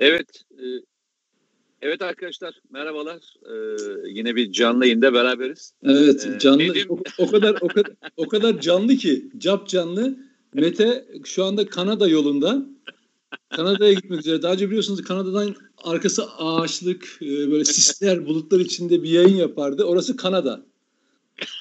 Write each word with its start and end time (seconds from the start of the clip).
Evet. 0.00 0.44
E, 0.52 0.64
evet 1.82 2.02
arkadaşlar 2.02 2.60
merhabalar. 2.70 3.34
E, 3.44 3.54
yine 4.08 4.36
bir 4.36 4.52
canlı 4.52 4.86
yayında 4.86 5.12
beraberiz. 5.12 5.74
Evet 5.82 6.28
e, 6.34 6.38
canlı. 6.38 6.58
Nedim... 6.58 6.86
O, 6.88 6.98
o 7.18 7.30
kadar 7.30 7.56
o 7.60 7.68
kadar 7.68 7.92
o 8.16 8.28
kadar 8.28 8.60
canlı 8.60 8.96
ki 8.96 9.30
cap 9.38 9.68
canlı. 9.68 10.16
Mete 10.54 11.06
şu 11.24 11.44
anda 11.44 11.66
Kanada 11.66 12.08
yolunda. 12.08 12.66
Kanada'ya 13.50 13.92
gitmek 13.92 14.20
üzere. 14.20 14.42
Daha 14.42 14.52
önce 14.52 14.66
biliyorsunuz 14.68 15.02
Kanada'dan 15.02 15.54
arkası 15.76 16.24
ağaçlık, 16.38 17.18
e, 17.22 17.50
böyle 17.50 17.64
sisler, 17.64 18.26
bulutlar 18.26 18.60
içinde 18.60 19.02
bir 19.02 19.10
yayın 19.10 19.36
yapardı. 19.36 19.84
Orası 19.84 20.16
Kanada. 20.16 20.62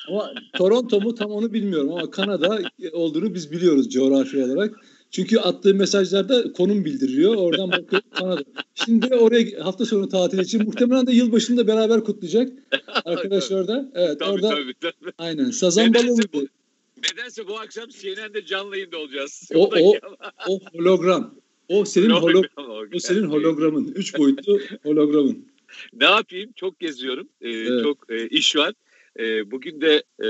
Ama 0.10 0.34
Toronto 0.54 1.02
mu 1.02 1.16
tam 1.16 1.32
onu 1.32 1.54
bilmiyorum 1.54 1.92
ama 1.92 2.12
Kanada 2.12 2.62
olduğunu 2.92 3.34
biz 3.34 3.52
biliyoruz 3.52 3.90
coğrafi 3.90 4.44
olarak. 4.44 4.76
Çünkü 5.12 5.40
attığı 5.40 5.74
mesajlarda 5.74 6.54
konum 6.54 6.86
bildiriyor. 6.86 7.36
Oradan 7.36 7.72
bakıyor 7.72 8.02
Kanada. 8.16 8.44
Şimdi 8.76 9.16
oraya 9.16 9.66
hafta 9.66 9.86
sonu 9.86 10.10
tatil 10.10 10.40
için 10.40 10.64
muhtemelen 10.64 11.08
de 11.08 11.12
yılbaşında 11.12 11.68
beraber 11.68 12.04
kutlayacak 12.04 12.52
arkadaşlar 13.06 13.68
da. 13.68 13.92
Evet 13.96 14.20
tabii, 14.20 14.30
orada. 14.32 14.50
Tabii, 14.50 14.74
tabii. 14.82 15.12
Aynen. 15.18 15.52
Sazan 15.52 15.94
balığı 15.94 16.22
bu, 16.34 16.48
nedense 16.98 17.48
bu 17.48 17.60
akşam 17.60 17.90
CNN'de 17.90 18.46
canlı 18.46 18.78
yayında 18.78 18.98
olacağız. 18.98 19.50
O, 19.56 19.72
o, 19.80 19.94
o 20.48 20.60
hologram. 20.74 21.36
O 21.70 21.86
senin 21.86 22.10
hologram. 22.10 22.88
o 22.94 23.00
senin 23.00 23.24
hologramın. 23.24 23.92
Üç 23.96 24.18
boyutlu 24.18 24.60
hologramın. 24.84 25.46
Ne 25.94 26.06
yapayım? 26.06 26.52
Çok 26.56 26.80
geziyorum. 26.80 27.30
Ee, 27.42 27.50
evet. 27.50 27.84
Çok 27.84 28.12
e, 28.12 28.28
iş 28.28 28.56
var. 28.56 28.74
E, 29.20 29.52
bugün 29.52 29.82
de 29.82 30.04
e, 30.24 30.28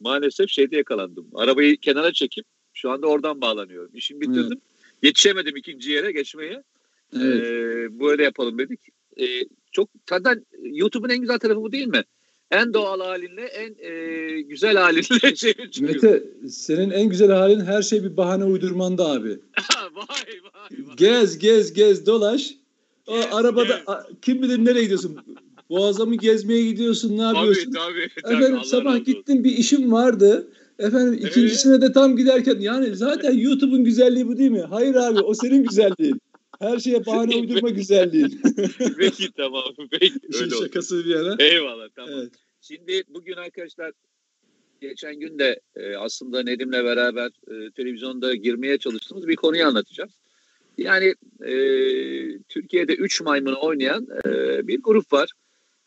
maalesef 0.00 0.50
şeyde 0.50 0.76
yakalandım. 0.76 1.26
Arabayı 1.34 1.76
kenara 1.76 2.12
çekip 2.12 2.44
şu 2.82 2.90
anda 2.90 3.06
oradan 3.06 3.40
bağlanıyorum. 3.40 3.90
İşimi 3.94 4.20
bitirdim. 4.20 4.46
Evet. 4.52 5.02
Yetişemedim 5.02 5.56
ikinci 5.56 5.90
yere 5.90 6.12
geçmeye. 6.12 6.62
Evet. 7.16 7.46
E, 7.46 8.00
böyle 8.00 8.24
yapalım 8.24 8.58
dedik. 8.58 8.80
E, 9.20 9.26
çok 9.72 9.88
zaten 10.10 10.46
YouTube'un 10.62 11.10
en 11.10 11.18
güzel 11.18 11.38
tarafı 11.38 11.60
bu 11.60 11.72
değil 11.72 11.86
mi? 11.86 12.04
En 12.50 12.74
doğal 12.74 13.00
halinle, 13.00 13.42
en 13.42 13.74
e, 13.78 14.40
güzel 14.40 14.76
halinle 14.76 15.36
şey 15.36 15.54
çıkıyor. 15.70 15.94
Mete, 15.94 16.24
senin 16.48 16.90
en 16.90 17.08
güzel 17.08 17.30
halin 17.30 17.60
her 17.60 17.82
şey 17.82 18.04
bir 18.04 18.16
bahane 18.16 18.44
uydurmanda 18.44 19.06
abi. 19.06 19.28
vay, 19.94 20.06
vay 20.44 20.86
vay. 20.88 20.96
Gez, 20.96 21.38
gez, 21.38 21.72
gez, 21.72 22.06
dolaş. 22.06 22.54
O 23.06 23.14
arabada 23.32 23.74
yes. 23.74 24.18
kim 24.22 24.42
bilir 24.42 24.64
nereye 24.64 24.82
gidiyorsun? 24.82 25.16
Boğaz'a 25.70 26.04
mı 26.04 26.14
gezmeye 26.14 26.62
gidiyorsun? 26.62 27.18
Ne 27.18 27.22
yapıyorsun? 27.22 27.72
Tabii 27.72 28.08
tabii. 28.22 28.34
Efendim 28.34 28.56
Allah 28.56 28.64
sabah 28.64 29.04
gittim 29.04 29.44
bir 29.44 29.52
işim 29.52 29.92
vardı. 29.92 30.48
Efendim 30.78 31.14
ikincisine 31.14 31.80
de 31.80 31.92
tam 31.92 32.16
giderken 32.16 32.60
yani 32.60 32.96
zaten 32.96 33.32
YouTube'un 33.32 33.84
güzelliği 33.84 34.28
bu 34.28 34.38
değil 34.38 34.50
mi? 34.50 34.60
Hayır 34.70 34.94
abi 34.94 35.20
o 35.20 35.34
senin 35.34 35.64
güzelliğin. 35.64 36.20
Her 36.58 36.78
şeye 36.78 37.06
bahane 37.06 37.36
uydurma 37.40 37.70
güzelliğin. 37.70 38.40
Peki 38.98 39.32
tamam. 39.36 39.64
Peki, 39.90 40.14
İşin 40.28 40.44
öyle 40.44 40.56
şakası 40.56 41.04
bir 41.04 41.10
yana. 41.10 41.36
Eyvallah 41.38 41.88
tamam. 41.96 42.10
Evet. 42.14 42.32
Şimdi 42.60 43.02
bugün 43.08 43.36
arkadaşlar 43.36 43.92
geçen 44.80 45.20
gün 45.20 45.38
de 45.38 45.60
e, 45.76 45.96
aslında 45.96 46.42
Nedim'le 46.42 46.72
beraber 46.72 47.26
e, 47.26 47.70
televizyonda 47.70 48.34
girmeye 48.34 48.78
çalıştığımız 48.78 49.28
bir 49.28 49.36
konuyu 49.36 49.66
anlatacağız. 49.66 50.10
Yani 50.78 51.14
e, 51.40 51.54
Türkiye'de 52.48 52.94
3 52.94 53.20
maymunu 53.20 53.56
oynayan 53.62 54.06
e, 54.26 54.30
bir 54.68 54.82
grup 54.82 55.12
var. 55.12 55.32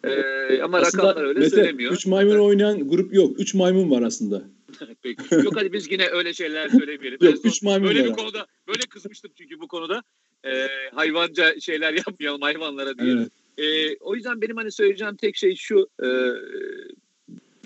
Ee, 0.06 0.62
ama 0.62 0.78
aslında 0.78 1.04
rakamlar 1.04 1.28
öyle 1.28 1.40
Mete, 1.40 1.56
söylemiyor. 1.56 1.94
Üç 1.94 2.06
maymun 2.06 2.40
oynayan 2.40 2.90
grup 2.90 3.14
yok. 3.14 3.40
Üç 3.40 3.54
maymun 3.54 3.92
var 3.92 4.02
aslında. 4.02 4.42
Peki. 5.04 5.36
Yok 5.36 5.56
hadi 5.56 5.74
biz 5.74 5.92
yine 5.92 6.08
öyle 6.08 6.34
şeyler 6.34 6.70
söylemeyelim. 6.70 7.20
yok 7.22 7.64
maymun 7.64 7.88
böyle 7.88 8.02
var. 8.02 8.10
bir 8.10 8.14
konuda 8.14 8.48
böyle 8.68 8.82
kızmıştım 8.90 9.32
çünkü 9.38 9.60
bu 9.60 9.68
konuda 9.68 10.04
e, 10.46 10.68
hayvanca 10.94 11.60
şeyler 11.60 11.94
yapmayalım 12.08 12.42
hayvanlara 12.42 12.98
diye. 12.98 13.14
Evet. 13.14 13.32
E, 13.58 13.98
o 14.00 14.16
yüzden 14.16 14.42
benim 14.42 14.58
hani 14.58 14.72
söyleyeceğim 14.72 15.16
tek 15.16 15.36
şey 15.36 15.56
şu. 15.56 15.90
E, 16.04 16.08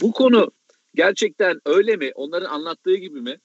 bu 0.02 0.12
konu 0.12 0.52
gerçekten 0.96 1.60
öyle 1.66 1.96
mi? 1.96 2.12
Onların 2.16 2.50
anlattığı 2.50 2.96
gibi 2.96 3.22
mi? 3.22 3.40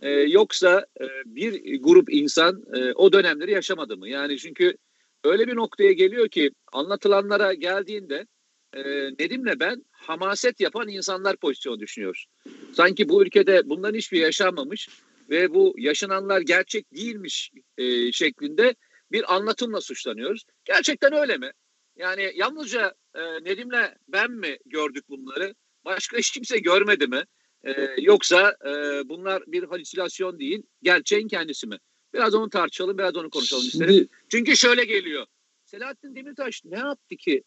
E, 0.00 0.10
yoksa 0.10 0.86
e, 1.00 1.06
bir 1.26 1.82
grup 1.82 2.12
insan 2.12 2.64
e, 2.74 2.92
o 2.92 3.12
dönemleri 3.12 3.50
yaşamadı 3.50 3.96
mı? 3.96 4.08
Yani 4.08 4.38
çünkü 4.38 4.76
öyle 5.24 5.46
bir 5.46 5.56
noktaya 5.56 5.92
geliyor 5.92 6.28
ki 6.28 6.50
anlatılanlara 6.72 7.54
geldiğinde 7.54 8.26
e, 8.74 8.82
Nedim'le 9.18 9.60
ben 9.60 9.84
hamaset 9.90 10.60
yapan 10.60 10.88
insanlar 10.88 11.36
pozisyonu 11.36 11.80
düşünüyoruz. 11.80 12.26
Sanki 12.72 13.08
bu 13.08 13.22
ülkede 13.22 13.68
bundan 13.68 13.94
hiçbir 13.94 14.20
yaşanmamış 14.20 14.88
ve 15.30 15.54
bu 15.54 15.74
yaşananlar 15.78 16.40
gerçek 16.40 16.94
değilmiş 16.94 17.52
e, 17.78 18.12
şeklinde 18.12 18.74
bir 19.12 19.34
anlatımla 19.34 19.80
suçlanıyoruz. 19.80 20.44
Gerçekten 20.64 21.12
öyle 21.12 21.36
mi? 21.36 21.52
Yani 21.96 22.32
yalnızca 22.34 22.94
e, 23.14 23.20
Nedim'le 23.44 23.94
ben 24.08 24.30
mi 24.30 24.58
gördük 24.66 25.04
bunları? 25.08 25.54
Başka 25.84 26.18
hiç 26.18 26.30
kimse 26.30 26.58
görmedi 26.58 27.06
mi? 27.06 27.24
E, 27.64 27.94
yoksa 27.98 28.56
e, 28.66 28.72
bunlar 29.08 29.42
bir 29.46 29.62
halüsinasyon 29.62 30.38
değil, 30.38 30.62
gerçeğin 30.82 31.28
kendisi 31.28 31.66
mi? 31.66 31.78
Biraz 32.14 32.34
onu 32.34 32.50
tartışalım, 32.50 32.98
biraz 32.98 33.16
onu 33.16 33.30
konuşalım 33.30 33.62
Şimdi, 33.62 33.84
isterim. 33.84 34.08
Çünkü 34.28 34.56
şöyle 34.56 34.84
geliyor. 34.84 35.26
Selahattin 35.64 36.14
Demirtaş 36.14 36.64
ne 36.64 36.78
yaptı 36.78 37.16
ki? 37.16 37.42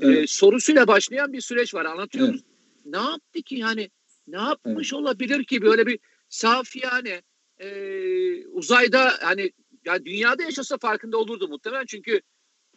Ee, 0.00 0.06
evet. 0.06 0.30
Sorusuyla 0.30 0.86
başlayan 0.86 1.32
bir 1.32 1.40
süreç 1.40 1.74
var. 1.74 1.84
Anlatıyoruz. 1.84 2.34
Evet. 2.34 2.44
Ne 2.84 2.96
yaptı 2.96 3.42
ki 3.42 3.54
yani? 3.54 3.90
Ne 4.26 4.36
yapmış 4.36 4.92
evet. 4.92 5.02
olabilir 5.02 5.44
ki 5.44 5.62
böyle 5.62 5.86
bir 5.86 5.98
safiyane 6.28 7.22
e, 7.58 7.68
uzayda 8.46 9.12
hani 9.20 9.52
yani 9.84 10.04
dünyada 10.04 10.42
yaşasa 10.42 10.78
farkında 10.78 11.18
olurdu 11.18 11.48
muhtemelen 11.48 11.86
çünkü 11.86 12.20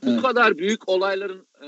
bu 0.03 0.09
evet. 0.09 0.21
kadar 0.21 0.57
büyük 0.57 0.89
olayların 0.89 1.47
e, 1.61 1.67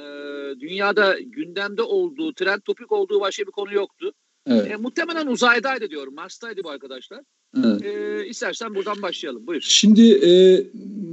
dünyada 0.60 1.20
gündemde 1.20 1.81
olduğu, 1.81 2.34
trend 2.34 2.62
topik 2.62 2.92
olduğu 2.92 3.22
başka 3.22 3.44
bir 3.44 3.52
konu 3.52 3.74
yoktu. 3.74 4.14
Evet. 4.48 4.72
E, 4.72 4.76
muhtemelen 4.76 5.28
uzaydaydı 5.28 5.90
diyorum. 5.90 6.16
Mars'taydı 6.16 6.64
bu 6.64 6.70
arkadaşlar. 6.70 7.22
Evet. 7.58 7.86
E, 7.86 8.28
istersen 8.28 8.76
buradan 8.76 9.02
başlayalım. 9.02 9.48
Buyur. 9.48 9.62
Şimdi 9.62 10.12
e, 10.12 10.64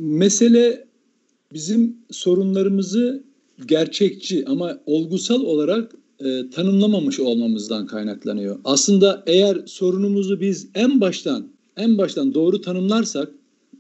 mesele 0.01 0.87
bizim 1.53 1.97
sorunlarımızı 2.11 3.25
gerçekçi 3.67 4.45
ama 4.47 4.79
olgusal 4.87 5.41
olarak 5.41 5.95
e, 6.21 6.51
tanımlamamış 6.51 7.21
olmamızdan 7.21 7.87
kaynaklanıyor. 7.87 8.59
Aslında 8.65 9.23
eğer 9.27 9.63
sorunumuzu 9.67 10.41
biz 10.41 10.69
en 10.75 11.01
baştan 11.01 11.47
en 11.77 11.99
baştan 11.99 12.35
doğru 12.35 12.61
tanımlarsak 12.61 13.33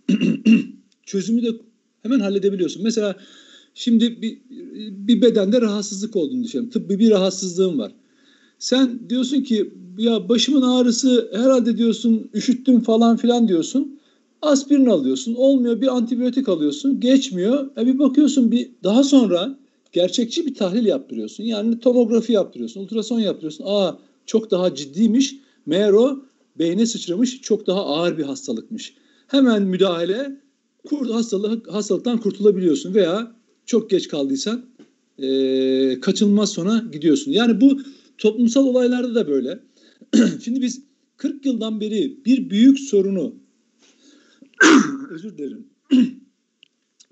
çözümü 1.06 1.42
de 1.42 1.48
hemen 2.02 2.20
halledebiliyorsun. 2.20 2.82
Mesela 2.82 3.16
şimdi 3.74 4.22
bir, 4.22 4.38
bir 4.90 5.22
bedende 5.22 5.60
rahatsızlık 5.60 6.16
olduğunu 6.16 6.44
düşünelim. 6.44 6.70
Tıbbi 6.70 6.98
bir 6.98 7.10
rahatsızlığın 7.10 7.78
var. 7.78 7.92
Sen 8.58 9.00
diyorsun 9.08 9.40
ki 9.40 9.70
ya 9.98 10.28
başımın 10.28 10.62
ağrısı 10.62 11.30
herhalde 11.32 11.78
diyorsun 11.78 12.30
üşüttüm 12.34 12.80
falan 12.80 13.16
filan 13.16 13.48
diyorsun. 13.48 13.98
Aspirin 14.42 14.86
alıyorsun. 14.86 15.34
Olmuyor 15.34 15.80
bir 15.80 15.96
antibiyotik 15.96 16.48
alıyorsun. 16.48 17.00
Geçmiyor. 17.00 17.70
E 17.76 17.86
bir 17.86 17.98
bakıyorsun 17.98 18.50
bir 18.50 18.70
daha 18.84 19.04
sonra 19.04 19.58
gerçekçi 19.92 20.46
bir 20.46 20.54
tahlil 20.54 20.86
yaptırıyorsun. 20.86 21.44
Yani 21.44 21.80
tomografi 21.80 22.32
yaptırıyorsun. 22.32 22.80
Ultrason 22.80 23.20
yaptırıyorsun. 23.20 23.64
Aa 23.66 23.98
çok 24.26 24.50
daha 24.50 24.74
ciddiymiş. 24.74 25.36
Meğer 25.66 25.92
o 25.92 26.24
beyne 26.58 26.86
sıçramış 26.86 27.40
çok 27.40 27.66
daha 27.66 27.86
ağır 27.86 28.18
bir 28.18 28.22
hastalıkmış. 28.22 28.94
Hemen 29.26 29.62
müdahale 29.62 30.40
kurt 30.86 31.10
hastalık, 31.10 31.72
hastalıktan 31.72 32.20
kurtulabiliyorsun 32.20 32.94
veya 32.94 33.36
çok 33.66 33.90
geç 33.90 34.08
kaldıysan 34.08 34.64
e, 35.18 36.00
kaçınılmaz 36.00 36.50
sona 36.50 36.84
gidiyorsun. 36.92 37.32
Yani 37.32 37.60
bu 37.60 37.80
toplumsal 38.18 38.66
olaylarda 38.66 39.14
da 39.14 39.28
böyle. 39.28 39.60
Şimdi 40.44 40.62
biz 40.62 40.82
40 41.16 41.46
yıldan 41.46 41.80
beri 41.80 42.24
bir 42.24 42.50
büyük 42.50 42.80
sorunu 42.80 43.34
özür 45.10 45.38
dilerim 45.38 45.66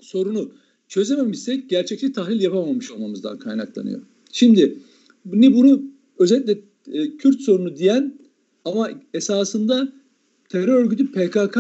sorunu 0.01 0.53
çözememişsek 0.95 1.71
gerçekçi 1.71 2.13
tahlil 2.13 2.41
yapamamış 2.41 2.91
olmamızdan 2.91 3.39
kaynaklanıyor. 3.39 4.01
Şimdi 4.33 4.79
ne 5.25 5.55
bunu 5.55 5.83
özellikle 6.19 6.59
e, 6.93 7.17
Kürt 7.17 7.41
sorunu 7.41 7.77
diyen 7.77 8.19
ama 8.65 8.91
esasında 9.15 9.93
terör 10.49 10.69
örgütü 10.69 11.13
PKK 11.13 11.59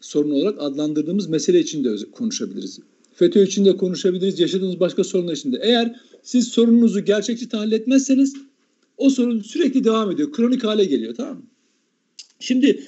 sorunu 0.00 0.34
olarak 0.34 0.62
adlandırdığımız 0.62 1.28
mesele 1.28 1.60
için 1.60 1.84
de 1.84 1.96
konuşabiliriz. 2.12 2.78
FETÖ 3.14 3.44
için 3.44 3.64
de 3.64 3.76
konuşabiliriz, 3.76 4.40
yaşadığımız 4.40 4.80
başka 4.80 5.04
sorunlar 5.04 5.32
için 5.32 5.52
de. 5.52 5.58
Eğer 5.62 6.00
siz 6.22 6.48
sorununuzu 6.48 7.00
gerçekçi 7.04 7.48
tahlil 7.48 7.72
etmezseniz 7.72 8.34
o 8.96 9.10
sorun 9.10 9.40
sürekli 9.40 9.84
devam 9.84 10.10
ediyor. 10.10 10.32
Kronik 10.32 10.64
hale 10.64 10.84
geliyor 10.84 11.14
tamam 11.14 11.36
mı? 11.36 11.42
Şimdi 12.40 12.82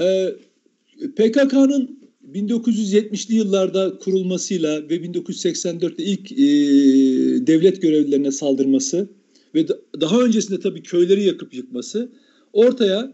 e, 0.00 0.34
PKK'nın 1.16 1.99
1970'li 2.34 3.34
yıllarda 3.34 3.98
kurulmasıyla 3.98 4.88
ve 4.88 4.96
1984'te 4.96 6.04
ilk 6.04 6.32
e, 6.32 6.36
devlet 7.46 7.82
görevlilerine 7.82 8.32
saldırması 8.32 9.08
ve 9.54 9.68
da, 9.68 9.78
daha 10.00 10.20
öncesinde 10.20 10.60
tabii 10.60 10.82
köyleri 10.82 11.24
yakıp 11.24 11.54
yıkması 11.54 12.12
ortaya 12.52 13.12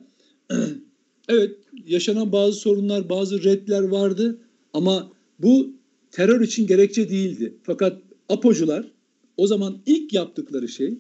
evet 1.28 1.50
yaşanan 1.86 2.32
bazı 2.32 2.58
sorunlar, 2.58 3.08
bazı 3.08 3.44
redler 3.44 3.82
vardı 3.82 4.38
ama 4.72 5.12
bu 5.38 5.72
terör 6.10 6.40
için 6.40 6.66
gerekçe 6.66 7.10
değildi. 7.10 7.54
Fakat 7.62 8.02
APO'cular 8.28 8.92
o 9.36 9.46
zaman 9.46 9.78
ilk 9.86 10.12
yaptıkları 10.12 10.68
şey 10.68 10.98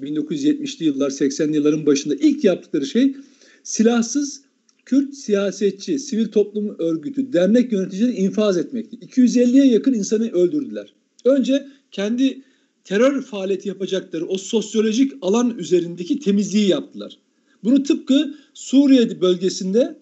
1970'li 0.00 0.84
yıllar 0.84 1.10
80'li 1.10 1.54
yılların 1.54 1.86
başında 1.86 2.14
ilk 2.14 2.44
yaptıkları 2.44 2.86
şey 2.86 3.14
silahsız 3.62 4.42
Kürt 4.90 5.14
siyasetçi, 5.14 5.98
sivil 5.98 6.28
toplum 6.28 6.76
örgütü, 6.78 7.32
dernek 7.32 7.72
yöneticilerini 7.72 8.16
infaz 8.16 8.58
etmekti. 8.58 8.96
250'ye 8.96 9.66
yakın 9.66 9.94
insanı 9.94 10.30
öldürdüler. 10.30 10.94
Önce 11.24 11.66
kendi 11.90 12.42
terör 12.84 13.22
faaliyeti 13.22 13.68
yapacakları 13.68 14.26
o 14.26 14.38
sosyolojik 14.38 15.12
alan 15.22 15.58
üzerindeki 15.58 16.18
temizliği 16.18 16.68
yaptılar. 16.68 17.18
Bunu 17.64 17.82
tıpkı 17.82 18.34
Suriye 18.54 19.20
bölgesinde 19.20 19.98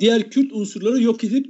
diğer 0.00 0.30
Kürt 0.30 0.52
unsurları 0.52 1.02
yok 1.02 1.24
edip 1.24 1.46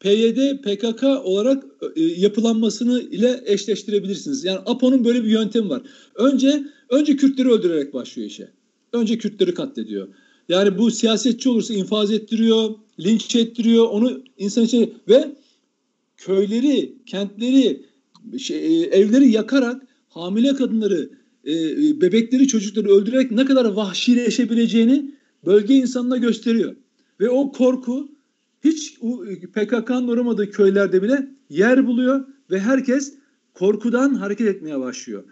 PYD, 0.00 0.62
PKK 0.62 1.04
olarak 1.04 1.64
e, 1.96 2.02
yapılanmasını 2.02 3.00
ile 3.00 3.40
eşleştirebilirsiniz. 3.44 4.44
Yani 4.44 4.58
APO'nun 4.66 5.04
böyle 5.04 5.24
bir 5.24 5.30
yöntemi 5.30 5.68
var. 5.68 5.82
Önce 6.14 6.62
önce 6.88 7.16
Kürtleri 7.16 7.48
öldürerek 7.48 7.94
başlıyor 7.94 8.28
işe. 8.28 8.48
Önce 8.92 9.18
Kürtleri 9.18 9.54
katlediyor. 9.54 10.08
Yani 10.50 10.78
bu 10.78 10.90
siyasetçi 10.90 11.48
olursa 11.48 11.74
infaz 11.74 12.12
ettiriyor, 12.12 12.70
linç 13.00 13.36
ettiriyor, 13.36 13.88
onu 13.90 14.22
insan 14.38 14.64
içine 14.64 14.88
ve 15.08 15.34
köyleri, 16.16 16.94
kentleri, 17.06 17.82
şey, 18.38 18.82
e, 18.82 18.86
evleri 18.86 19.30
yakarak 19.30 19.82
hamile 20.08 20.54
kadınları, 20.54 21.10
e, 21.44 21.52
e, 21.52 22.00
bebekleri, 22.00 22.48
çocukları 22.48 22.88
öldürerek 22.88 23.30
ne 23.30 23.44
kadar 23.44 23.64
vahşileşebileceğini 23.64 25.14
bölge 25.46 25.74
insanına 25.74 26.16
gösteriyor. 26.16 26.76
Ve 27.20 27.30
o 27.30 27.52
korku 27.52 28.08
hiç 28.64 28.94
PKK'nın 29.52 30.08
uğramadığı 30.08 30.50
köylerde 30.50 31.02
bile 31.02 31.28
yer 31.50 31.86
buluyor 31.86 32.24
ve 32.50 32.60
herkes 32.60 33.14
korkudan 33.54 34.14
hareket 34.14 34.48
etmeye 34.48 34.80
başlıyor. 34.80 35.24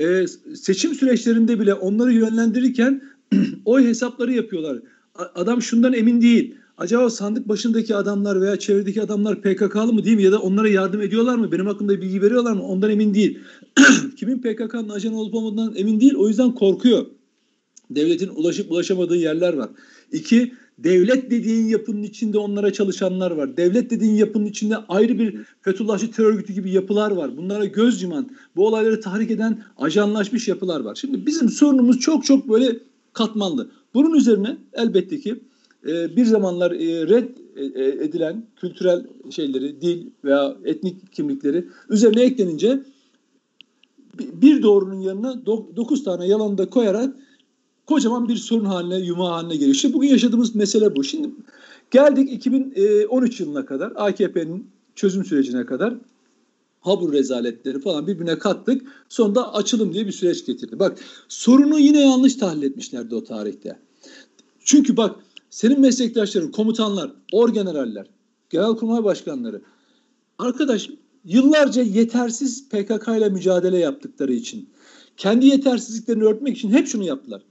Ee, 0.00 0.26
seçim 0.54 0.94
süreçlerinde 0.94 1.60
bile 1.60 1.74
onları 1.74 2.12
yönlendirirken 2.12 3.02
oy 3.64 3.84
hesapları 3.84 4.32
yapıyorlar. 4.32 4.78
Adam 5.34 5.62
şundan 5.62 5.92
emin 5.92 6.20
değil. 6.20 6.54
Acaba 6.78 7.10
sandık 7.10 7.48
başındaki 7.48 7.96
adamlar 7.96 8.40
veya 8.40 8.58
çevredeki 8.58 9.02
adamlar 9.02 9.40
PKK'lı 9.40 9.92
mı 9.92 10.04
değil 10.04 10.16
mi? 10.16 10.22
Ya 10.22 10.32
da 10.32 10.38
onlara 10.38 10.68
yardım 10.68 11.00
ediyorlar 11.00 11.36
mı? 11.36 11.52
Benim 11.52 11.66
hakkında 11.66 12.00
bilgi 12.00 12.22
veriyorlar 12.22 12.52
mı? 12.52 12.62
Ondan 12.62 12.90
emin 12.90 13.14
değil. 13.14 13.38
Kimin 14.16 14.38
PKK'nın 14.38 14.88
ajan 14.88 15.14
olup 15.14 15.34
olmadığından 15.34 15.74
emin 15.76 16.00
değil. 16.00 16.14
O 16.14 16.28
yüzden 16.28 16.52
korkuyor. 16.52 17.06
Devletin 17.90 18.28
ulaşıp 18.28 18.72
ulaşamadığı 18.72 19.16
yerler 19.16 19.54
var. 19.54 19.68
İki, 20.12 20.52
devlet 20.78 21.30
dediğin 21.30 21.66
yapının 21.66 22.02
içinde 22.02 22.38
onlara 22.38 22.72
çalışanlar 22.72 23.30
var. 23.30 23.56
Devlet 23.56 23.90
dediğin 23.90 24.14
yapının 24.14 24.46
içinde 24.46 24.76
ayrı 24.76 25.18
bir 25.18 25.36
Fethullahçı 25.62 26.10
terör 26.10 26.28
örgütü 26.28 26.52
gibi 26.52 26.70
yapılar 26.70 27.10
var. 27.10 27.36
Bunlara 27.36 27.64
göz 27.64 28.02
yuman, 28.02 28.30
bu 28.56 28.66
olayları 28.66 29.00
tahrik 29.00 29.30
eden 29.30 29.62
ajanlaşmış 29.76 30.48
yapılar 30.48 30.80
var. 30.80 30.94
Şimdi 30.94 31.26
bizim 31.26 31.48
sorunumuz 31.48 31.98
çok 31.98 32.24
çok 32.24 32.48
böyle 32.48 32.78
katmanlı. 33.18 33.70
Bunun 33.94 34.14
üzerine 34.14 34.56
elbette 34.72 35.20
ki 35.20 35.40
e, 35.86 36.16
bir 36.16 36.24
zamanlar 36.24 36.70
e, 36.70 37.08
red 37.08 37.28
e, 37.56 37.64
e, 37.64 38.04
edilen 38.04 38.46
kültürel 38.56 39.06
şeyleri, 39.30 39.80
dil 39.80 40.06
veya 40.24 40.56
etnik 40.64 41.12
kimlikleri 41.12 41.64
üzerine 41.90 42.22
eklenince 42.22 42.80
bir 44.18 44.62
doğrunun 44.62 45.00
yanına 45.00 45.46
dokuz 45.76 46.04
tane 46.04 46.26
yalanı 46.26 46.58
da 46.58 46.70
koyarak 46.70 47.16
kocaman 47.86 48.28
bir 48.28 48.36
sorun 48.36 48.64
haline, 48.64 48.96
yuma 48.96 49.30
haline 49.30 49.54
geliyor. 49.54 49.74
İşte 49.74 49.92
bugün 49.92 50.08
yaşadığımız 50.08 50.54
mesele 50.54 50.96
bu. 50.96 51.04
Şimdi 51.04 51.30
geldik 51.90 52.32
2013 52.32 53.40
yılına 53.40 53.66
kadar, 53.66 53.92
AKP'nin 53.96 54.66
çözüm 54.94 55.24
sürecine 55.24 55.66
kadar 55.66 55.94
habur 56.80 57.12
rezaletleri 57.12 57.80
falan 57.80 58.06
birbirine 58.06 58.38
kattık. 58.38 58.82
Sonunda 59.08 59.54
açılım 59.54 59.94
diye 59.94 60.06
bir 60.06 60.12
süreç 60.12 60.46
getirdi. 60.46 60.78
Bak 60.78 60.98
sorunu 61.28 61.78
yine 61.78 62.00
yanlış 62.00 62.36
tahlil 62.36 62.62
etmişlerdi 62.62 63.14
o 63.14 63.24
tarihte. 63.24 63.78
Çünkü 64.60 64.96
bak 64.96 65.16
senin 65.50 65.80
meslektaşların, 65.80 66.50
komutanlar, 66.50 67.12
orgeneraller, 67.32 68.06
genelkurmay 68.50 69.04
başkanları 69.04 69.62
arkadaş 70.38 70.90
yıllarca 71.24 71.82
yetersiz 71.82 72.68
PKK 72.68 73.08
ile 73.08 73.28
mücadele 73.28 73.78
yaptıkları 73.78 74.32
için 74.32 74.68
kendi 75.16 75.46
yetersizliklerini 75.46 76.24
örtmek 76.24 76.56
için 76.56 76.70
hep 76.70 76.86
şunu 76.86 77.04
yaptılar. 77.04 77.42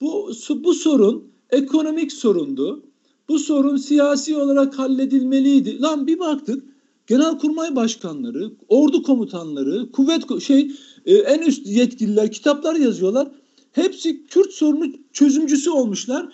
Bu, 0.00 0.30
bu 0.64 0.74
sorun 0.74 1.24
ekonomik 1.50 2.12
sorundu. 2.12 2.82
Bu 3.28 3.38
sorun 3.38 3.76
siyasi 3.76 4.36
olarak 4.36 4.78
halledilmeliydi. 4.78 5.82
Lan 5.82 6.06
bir 6.06 6.18
baktık 6.18 6.73
genelkurmay 7.06 7.76
başkanları, 7.76 8.52
ordu 8.68 9.02
komutanları, 9.02 9.92
kuvvet 9.92 10.42
şey 10.42 10.72
e, 11.06 11.14
en 11.14 11.42
üst 11.42 11.66
yetkililer 11.66 12.32
kitaplar 12.32 12.74
yazıyorlar. 12.74 13.28
Hepsi 13.72 14.26
Kürt 14.26 14.52
sorunu 14.52 14.92
çözümcüsü 15.12 15.70
olmuşlar. 15.70 16.32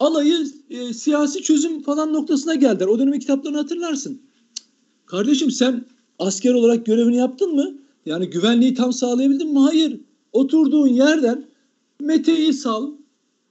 Alayı 0.00 0.46
e, 0.70 0.94
siyasi 0.94 1.42
çözüm 1.42 1.82
falan 1.82 2.12
noktasına 2.12 2.54
geldiler. 2.54 2.86
O 2.86 2.98
dönemin 2.98 3.20
kitaplarını 3.20 3.58
hatırlarsın. 3.58 4.20
Kardeşim 5.06 5.50
sen 5.50 5.84
asker 6.18 6.54
olarak 6.54 6.86
görevini 6.86 7.16
yaptın 7.16 7.54
mı? 7.54 7.74
Yani 8.06 8.30
güvenliği 8.30 8.74
tam 8.74 8.92
sağlayabildin 8.92 9.52
mi? 9.52 9.58
Hayır. 9.58 10.00
Oturduğun 10.32 10.88
yerden 10.88 11.44
Mete'yi 12.00 12.52
sal, 12.52 12.92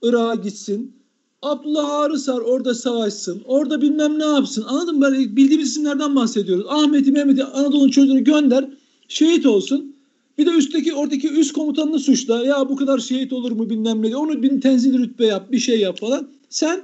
Irak'a 0.01 0.35
gitsin. 0.35 1.00
Abdullah 1.41 1.89
Arısar 1.89 2.39
orada 2.39 2.75
savaşsın. 2.75 3.41
Orada 3.45 3.81
bilmem 3.81 4.19
ne 4.19 4.25
yapsın. 4.25 4.65
Anladın 4.67 4.95
mı? 4.95 5.01
Böyle 5.01 5.35
bildiğimiz 5.35 5.69
isimlerden 5.69 6.15
bahsediyoruz. 6.15 6.65
Ahmet'i, 6.69 7.11
Mehmet'i 7.11 7.43
Anadolu'nun 7.43 7.89
çocuğunu 7.89 8.23
gönder. 8.23 8.69
Şehit 9.07 9.45
olsun. 9.45 9.95
Bir 10.37 10.45
de 10.45 10.49
üstteki 10.49 10.93
oradaki 10.93 11.29
üst 11.29 11.53
komutanını 11.53 11.99
suçla. 11.99 12.45
Ya 12.45 12.69
bu 12.69 12.75
kadar 12.75 12.99
şehit 12.99 13.33
olur 13.33 13.51
mu 13.51 13.69
bilmem 13.69 14.01
ne. 14.01 14.15
Onu 14.15 14.43
bir 14.43 14.61
tenzil 14.61 14.97
rütbe 14.97 15.25
yap, 15.25 15.51
bir 15.51 15.59
şey 15.59 15.79
yap 15.79 15.99
falan. 15.99 16.27
Sen 16.49 16.81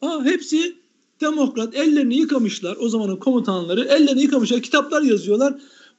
ha, 0.00 0.24
hepsi 0.24 0.76
demokrat. 1.20 1.74
Ellerini 1.74 2.16
yıkamışlar. 2.16 2.76
O 2.80 2.88
zamanın 2.88 3.16
komutanları 3.16 3.84
ellerini 3.84 4.22
yıkamışlar. 4.22 4.62
Kitaplar 4.62 5.02
yazıyorlar. 5.02 5.54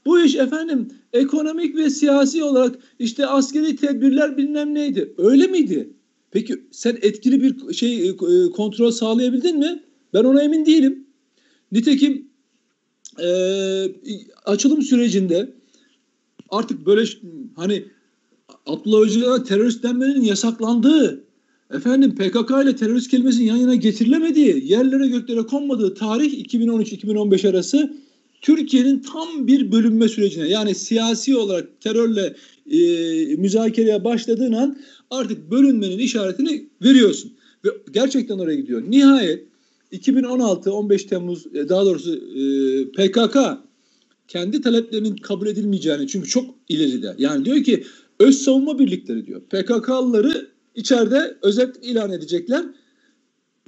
Bu 0.05 0.19
iş 0.19 0.35
efendim 0.35 0.89
ekonomik 1.13 1.75
ve 1.75 1.89
siyasi 1.89 2.43
olarak 2.43 2.75
işte 2.99 3.27
askeri 3.27 3.75
tedbirler 3.75 4.37
bilmem 4.37 4.73
neydi. 4.73 5.13
Öyle 5.17 5.47
miydi? 5.47 5.96
Peki 6.31 6.63
sen 6.71 6.97
etkili 7.01 7.41
bir 7.41 7.73
şey 7.73 8.09
e, 8.09 8.09
e, 8.09 8.49
kontrol 8.55 8.91
sağlayabildin 8.91 9.59
mi? 9.59 9.83
Ben 10.13 10.23
ona 10.23 10.41
emin 10.41 10.65
değilim. 10.65 11.07
Nitekim 11.71 12.27
e, 13.23 13.29
açılım 14.45 14.81
sürecinde 14.81 15.53
artık 16.49 16.85
böyle 16.85 17.09
hani 17.55 17.85
Abdullah 18.65 18.99
Öcalan'a 18.99 19.43
terörist 19.43 19.83
denmenin 19.83 20.21
yasaklandığı, 20.21 21.23
efendim 21.73 22.15
PKK 22.15 22.51
ile 22.63 22.75
terörist 22.75 23.11
kelimesinin 23.11 23.45
yan 23.45 23.57
yana 23.57 23.75
getirilemediği, 23.75 24.71
yerlere 24.71 25.07
göklere 25.07 25.41
konmadığı 25.41 25.93
tarih 25.93 26.53
2013-2015 26.53 27.49
arası 27.49 27.93
Türkiye'nin 28.41 28.99
tam 28.99 29.47
bir 29.47 29.71
bölünme 29.71 30.07
sürecine 30.07 30.47
yani 30.47 30.75
siyasi 30.75 31.37
olarak 31.37 31.81
terörle 31.81 32.35
e, 32.71 32.79
müzakereye 33.35 34.03
başladığın 34.03 34.53
an 34.53 34.77
artık 35.11 35.51
bölünmenin 35.51 35.99
işaretini 35.99 36.69
veriyorsun. 36.83 37.31
Ve 37.65 37.69
gerçekten 37.91 38.39
oraya 38.39 38.55
gidiyor. 38.55 38.83
Nihayet 38.87 39.47
2016 39.91 40.71
15 40.71 41.03
Temmuz 41.03 41.45
e, 41.53 41.69
daha 41.69 41.85
doğrusu 41.85 42.15
e, 42.15 42.91
PKK 42.91 43.37
kendi 44.27 44.61
taleplerinin 44.61 45.15
kabul 45.15 45.47
edilmeyeceğini 45.47 46.07
çünkü 46.07 46.29
çok 46.29 46.55
ileride. 46.69 47.15
Yani 47.17 47.45
diyor 47.45 47.63
ki 47.63 47.83
öz 48.19 48.41
savunma 48.41 48.79
birlikleri 48.79 49.25
diyor. 49.25 49.41
PKK'lıları 49.41 50.47
içeride 50.75 51.37
özel 51.41 51.73
ilan 51.81 52.11
edecekler. 52.11 52.65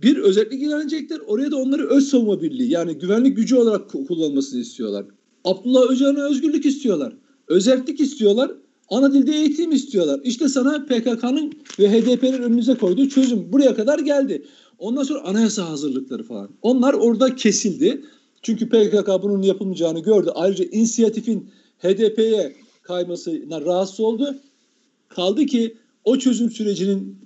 Bir 0.03 0.17
özellik 0.17 0.61
ilan 0.61 0.81
edecekler. 0.81 1.19
Oraya 1.27 1.51
da 1.51 1.57
onları 1.57 1.89
öz 1.89 2.09
savunma 2.09 2.41
birliği 2.41 2.71
yani 2.71 2.93
güvenlik 2.93 3.37
gücü 3.37 3.55
olarak 3.55 3.89
kullanılmasını 3.89 4.61
istiyorlar. 4.61 5.05
Abdullah 5.43 5.91
Öcalan'a 5.91 6.29
özgürlük 6.29 6.65
istiyorlar. 6.65 7.13
Özellik 7.47 7.99
istiyorlar. 7.99 8.51
Ana 8.89 9.13
dilde 9.13 9.31
eğitim 9.31 9.71
istiyorlar. 9.71 10.19
İşte 10.23 10.49
sana 10.49 10.85
PKK'nın 10.85 11.53
ve 11.79 11.91
HDP'nin 11.91 12.41
önünüze 12.41 12.73
koyduğu 12.73 13.09
çözüm. 13.09 13.53
Buraya 13.53 13.75
kadar 13.75 13.99
geldi. 13.99 14.43
Ondan 14.79 15.03
sonra 15.03 15.21
anayasa 15.21 15.69
hazırlıkları 15.69 16.23
falan. 16.23 16.49
Onlar 16.61 16.93
orada 16.93 17.35
kesildi. 17.35 18.01
Çünkü 18.41 18.69
PKK 18.69 19.23
bunun 19.23 19.41
yapılmayacağını 19.41 19.99
gördü. 19.99 20.29
Ayrıca 20.35 20.65
inisiyatifin 20.65 21.49
HDP'ye 21.79 22.55
kaymasına 22.81 23.61
rahatsız 23.61 23.99
oldu. 23.99 24.35
Kaldı 25.09 25.45
ki 25.45 25.75
o 26.05 26.17
çözüm 26.17 26.51
sürecinin 26.51 27.17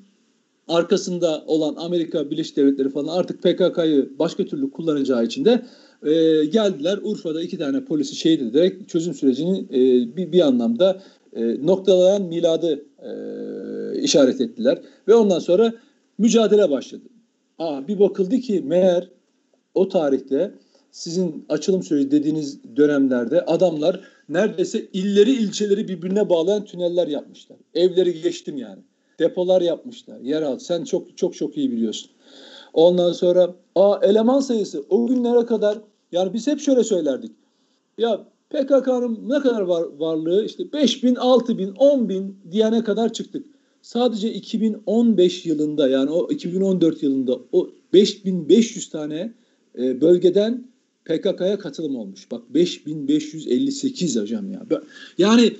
arkasında 0.67 1.43
olan 1.47 1.75
Amerika 1.75 2.31
Birleşik 2.31 2.57
Devletleri 2.57 2.89
falan 2.89 3.17
artık 3.17 3.43
PKK'yı 3.43 4.09
başka 4.19 4.45
türlü 4.45 4.71
kullanacağı 4.71 5.25
için 5.25 5.45
de 5.45 5.65
e, 6.03 6.45
geldiler. 6.45 6.99
Urfa'da 7.03 7.43
iki 7.43 7.57
tane 7.57 7.85
polisi 7.85 8.15
şehit 8.15 8.41
ederek 8.41 8.89
çözüm 8.89 9.13
sürecini 9.13 9.59
e, 9.59 9.79
bir, 10.17 10.31
bir 10.31 10.41
anlamda 10.41 11.01
e, 11.35 11.65
noktalayan 11.65 12.21
miladı 12.21 12.85
e, 12.99 13.11
işaret 14.01 14.41
ettiler. 14.41 14.81
Ve 15.07 15.15
ondan 15.15 15.39
sonra 15.39 15.73
mücadele 16.17 16.71
başladı. 16.71 17.03
Aa, 17.59 17.87
bir 17.87 17.99
bakıldı 17.99 18.37
ki 18.37 18.61
meğer 18.65 19.09
o 19.73 19.89
tarihte 19.89 20.51
sizin 20.91 21.45
açılım 21.49 21.83
süreci 21.83 22.11
dediğiniz 22.11 22.75
dönemlerde 22.75 23.41
adamlar 23.45 24.01
neredeyse 24.29 24.85
illeri 24.93 25.31
ilçeleri 25.31 25.87
birbirine 25.87 26.29
bağlayan 26.29 26.65
tüneller 26.65 27.07
yapmışlar. 27.07 27.57
Evleri 27.73 28.21
geçtim 28.21 28.57
yani. 28.57 28.81
Depolar 29.19 29.61
yapmışlar. 29.61 30.19
Yeraltı. 30.19 30.65
Sen 30.65 30.83
çok 30.83 31.17
çok 31.17 31.35
çok 31.35 31.57
iyi 31.57 31.71
biliyorsun. 31.71 32.11
Ondan 32.73 33.13
sonra 33.13 33.55
a 33.75 33.99
eleman 34.01 34.39
sayısı 34.39 34.83
o 34.89 35.07
günlere 35.07 35.45
kadar 35.45 35.77
yani 36.11 36.33
biz 36.33 36.47
hep 36.47 36.59
şöyle 36.59 36.83
söylerdik. 36.83 37.31
Ya 37.97 38.25
PKK'nın 38.53 39.29
ne 39.29 39.39
kadar 39.39 39.61
var, 39.61 39.83
varlığı 39.97 40.45
işte 40.45 40.73
5 40.73 41.03
bin, 41.03 41.15
6 41.15 41.57
bin, 41.57 41.71
10 41.71 42.09
bin 42.09 42.37
diyene 42.51 42.83
kadar 42.83 43.13
çıktık. 43.13 43.45
Sadece 43.81 44.33
2015 44.33 45.45
yılında 45.45 45.89
yani 45.89 46.09
o 46.09 46.31
2014 46.31 47.03
yılında 47.03 47.39
o 47.51 47.69
5500 47.93 48.89
tane 48.89 49.33
e, 49.77 50.01
bölgeden 50.01 50.67
PKK'ya 51.05 51.59
katılım 51.59 51.95
olmuş. 51.95 52.31
Bak 52.31 52.53
5558 52.53 54.15
hocam 54.15 54.51
ya. 54.51 54.65
Yani 55.17 55.53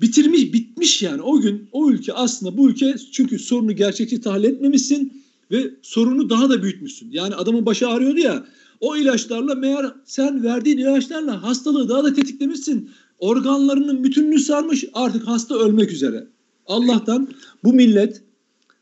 bitirmiş, 0.00 0.52
bitmiş 0.52 1.02
yani. 1.02 1.22
O 1.22 1.40
gün 1.40 1.68
o 1.72 1.90
ülke 1.90 2.12
aslında 2.12 2.56
bu 2.56 2.70
ülke 2.70 2.94
çünkü 3.12 3.38
sorunu 3.38 3.72
gerçekçi 3.72 4.20
tahlil 4.20 4.44
etmemişsin 4.44 5.22
ve 5.50 5.70
sorunu 5.82 6.30
daha 6.30 6.50
da 6.50 6.62
büyütmüşsün. 6.62 7.10
Yani 7.10 7.34
adamın 7.34 7.66
başı 7.66 7.88
ağrıyordu 7.88 8.18
ya 8.18 8.46
o 8.84 8.96
ilaçlarla 8.96 9.54
meğer 9.54 9.86
sen 10.04 10.44
verdiğin 10.44 10.78
ilaçlarla 10.78 11.42
hastalığı 11.42 11.88
daha 11.88 12.04
da 12.04 12.14
tetiklemişsin. 12.14 12.90
Organlarının 13.18 14.04
bütününü 14.04 14.38
sarmış 14.38 14.84
artık 14.94 15.26
hasta 15.26 15.58
ölmek 15.58 15.92
üzere. 15.92 16.26
Allah'tan 16.66 17.28
bu 17.64 17.72
millet 17.72 18.22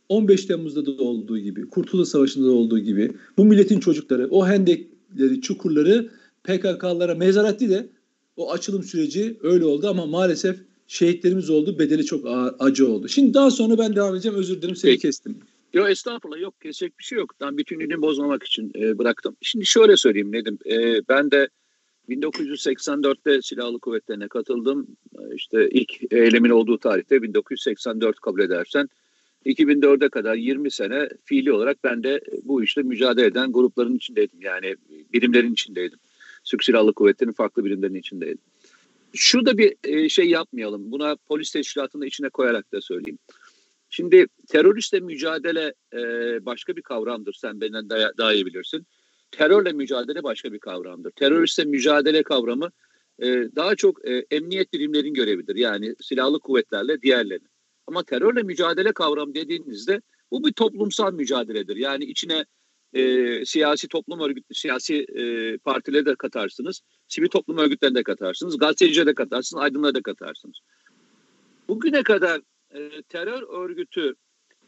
15 0.08 0.46
Temmuz'da 0.46 0.86
da 0.86 1.02
olduğu 1.02 1.38
gibi, 1.38 1.68
Kurtuluş 1.68 2.08
Savaşı'nda 2.08 2.46
da 2.46 2.52
olduğu 2.52 2.78
gibi 2.78 3.12
bu 3.38 3.44
milletin 3.44 3.80
çocukları 3.80 4.28
o 4.30 4.46
hendekleri, 4.46 5.40
çukurları 5.40 6.10
PKK'lara 6.44 7.14
mezar 7.14 7.52
etti 7.52 7.68
de 7.68 7.88
o 8.36 8.52
açılım 8.52 8.82
süreci 8.82 9.36
öyle 9.42 9.64
oldu 9.64 9.88
ama 9.88 10.06
maalesef 10.06 10.56
şehitlerimiz 10.86 11.50
oldu. 11.50 11.78
Bedeli 11.78 12.04
çok 12.04 12.24
acı 12.58 12.88
oldu. 12.88 13.08
Şimdi 13.08 13.34
daha 13.34 13.50
sonra 13.50 13.78
ben 13.78 13.96
devam 13.96 14.14
edeceğim. 14.14 14.38
Özür 14.38 14.56
dilerim 14.62 14.76
seni 14.76 14.90
Peki. 14.90 15.02
kestim. 15.02 15.36
Yok 15.72 15.90
estağfurullah 15.90 16.40
yok 16.40 16.60
kesecek 16.60 16.98
bir 16.98 17.04
şey 17.04 17.18
yok. 17.18 17.34
Ben 17.40 17.58
bütünlüğünü 17.58 18.02
bozmamak 18.02 18.42
için 18.42 18.72
e, 18.74 18.98
bıraktım. 18.98 19.36
Şimdi 19.40 19.66
şöyle 19.66 19.96
söyleyeyim 19.96 20.32
Nedim. 20.32 20.58
E, 20.66 21.08
ben 21.08 21.30
de 21.30 21.48
1984'te 22.08 23.42
silahlı 23.42 23.78
kuvvetlerine 23.78 24.28
katıldım. 24.28 24.86
E, 25.18 25.34
işte 25.34 25.68
ilk 25.70 26.12
eylemin 26.12 26.50
olduğu 26.50 26.78
tarihte 26.78 27.22
1984 27.22 28.20
kabul 28.20 28.40
edersen 28.40 28.88
2004'e 29.46 30.08
kadar 30.08 30.34
20 30.34 30.70
sene 30.70 31.08
fiili 31.24 31.52
olarak 31.52 31.84
ben 31.84 32.02
de 32.02 32.20
bu 32.44 32.62
işte 32.62 32.82
mücadele 32.82 33.26
eden 33.26 33.52
grupların 33.52 33.96
içindeydim. 33.96 34.40
Yani 34.42 34.76
birimlerin 35.12 35.52
içindeydim. 35.52 35.98
Türk 36.44 36.64
Silahlı 36.64 36.92
Kuvvetleri'nin 36.92 37.34
farklı 37.34 37.64
birimlerinin 37.64 37.98
içindeydim. 37.98 38.44
Şurada 39.14 39.58
bir 39.58 39.74
e, 39.84 40.08
şey 40.08 40.28
yapmayalım. 40.28 40.92
Buna 40.92 41.16
polis 41.28 41.52
teşkilatını 41.52 42.06
içine 42.06 42.28
koyarak 42.28 42.72
da 42.72 42.80
söyleyeyim. 42.80 43.18
Şimdi 43.94 44.26
teröristle 44.48 45.00
mücadele 45.00 45.74
e, 45.92 45.98
başka 46.46 46.76
bir 46.76 46.82
kavramdır. 46.82 47.32
Sen 47.32 47.60
benden 47.60 47.90
daha, 47.90 48.10
daha 48.18 48.32
iyi 48.32 48.46
bilirsin. 48.46 48.86
Terörle 49.30 49.72
mücadele 49.72 50.22
başka 50.22 50.52
bir 50.52 50.58
kavramdır. 50.58 51.10
Teröristle 51.10 51.64
mücadele 51.64 52.22
kavramı 52.22 52.70
e, 53.18 53.26
daha 53.56 53.76
çok 53.76 54.08
e, 54.08 54.26
emniyet 54.30 54.72
birimlerin 54.72 55.14
görevidir. 55.14 55.56
Yani 55.56 55.94
silahlı 56.00 56.40
kuvvetlerle 56.40 57.02
diğerleri. 57.02 57.44
Ama 57.86 58.02
terörle 58.02 58.42
mücadele 58.42 58.92
kavramı 58.92 59.34
dediğinizde 59.34 60.00
bu 60.30 60.44
bir 60.44 60.52
toplumsal 60.52 61.12
mücadeledir. 61.12 61.76
Yani 61.76 62.04
içine 62.04 62.44
e, 62.92 63.44
siyasi 63.44 63.88
toplum 63.88 64.20
örgütü, 64.20 64.54
siyasi 64.54 65.06
e, 65.16 65.58
partileri 65.58 66.06
de 66.06 66.14
katarsınız. 66.14 66.80
Sivil 67.08 67.28
toplum 67.28 67.58
örgütlerine 67.58 67.98
de 67.98 68.02
katarsınız. 68.02 68.58
Gazetecileri 68.58 69.06
de 69.06 69.14
katarsınız. 69.14 69.62
Aydınları 69.62 69.94
da 69.94 70.02
katarsınız. 70.02 70.58
Bugüne 71.68 72.02
kadar 72.02 72.40
e, 72.74 73.02
terör 73.02 73.42
örgütü 73.42 74.14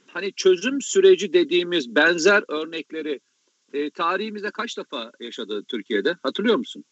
hani 0.06 0.32
çözüm 0.32 0.80
süreci 0.80 1.32
dediğimiz 1.32 1.94
benzer 1.94 2.44
örnekleri 2.48 3.20
e, 3.72 3.90
tarihimizde 3.90 4.50
kaç 4.50 4.78
defa 4.78 5.12
yaşadı 5.20 5.64
Türkiye'de? 5.68 6.16
Hatırlıyor 6.22 6.56
musun? 6.56 6.84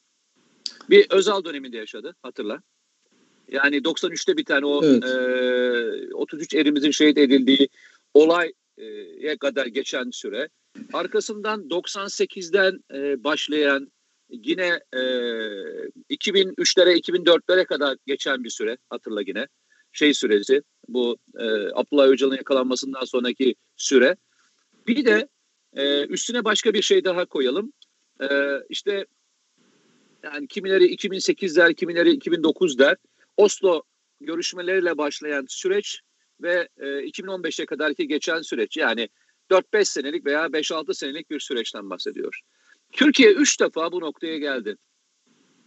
Bir 0.90 1.06
Özal 1.10 1.44
döneminde 1.44 1.76
yaşadı 1.76 2.16
hatırla. 2.22 2.62
Yani 3.48 3.76
93'te 3.76 4.36
bir 4.36 4.44
tane 4.44 4.66
o 4.66 4.84
evet. 4.84 5.04
e, 5.04 6.14
33 6.14 6.54
erimizin 6.54 6.90
şehit 6.90 7.18
edildiği 7.18 7.68
olaya 8.14 9.36
kadar 9.40 9.66
geçen 9.66 10.10
süre. 10.10 10.48
Arkasından 10.92 11.68
98'den 11.68 12.84
e, 12.94 13.24
başlayan 13.24 13.92
yine 14.30 14.80
e, 14.92 14.98
2003'lere 16.10 16.96
2004'lere 16.96 17.64
kadar 17.64 17.96
geçen 18.06 18.44
bir 18.44 18.50
süre 18.50 18.76
hatırla 18.90 19.22
yine 19.26 19.46
şey 19.92 20.14
süresi 20.14 20.62
bu 20.88 21.16
e, 21.38 21.44
Abdullah 21.74 22.08
Öcalan'ın 22.08 22.36
yakalanmasından 22.36 23.04
sonraki 23.04 23.54
süre. 23.76 24.16
Bir 24.86 25.04
de 25.04 25.28
e, 25.76 26.06
üstüne 26.06 26.44
başka 26.44 26.74
bir 26.74 26.82
şey 26.82 27.04
daha 27.04 27.24
koyalım. 27.24 27.72
E, 28.20 28.28
işte 28.68 29.06
yani 30.22 30.48
kimileri 30.48 30.84
2008 30.84 31.56
der, 31.56 31.74
kimileri 31.74 32.10
2009 32.10 32.78
der. 32.78 32.96
Oslo 33.36 33.82
görüşmeleriyle 34.20 34.98
başlayan 34.98 35.46
süreç 35.48 36.00
ve 36.42 36.68
e, 36.78 36.86
2015'e 36.86 37.66
kadarki 37.66 38.08
geçen 38.08 38.42
süreç 38.42 38.76
yani 38.76 39.08
4-5 39.50 39.84
senelik 39.84 40.26
veya 40.26 40.46
5-6 40.46 40.94
senelik 40.94 41.30
bir 41.30 41.40
süreçten 41.40 41.90
bahsediyor. 41.90 42.40
Türkiye 42.92 43.32
3 43.32 43.60
defa 43.60 43.92
bu 43.92 44.00
noktaya 44.00 44.38
geldi. 44.38 44.76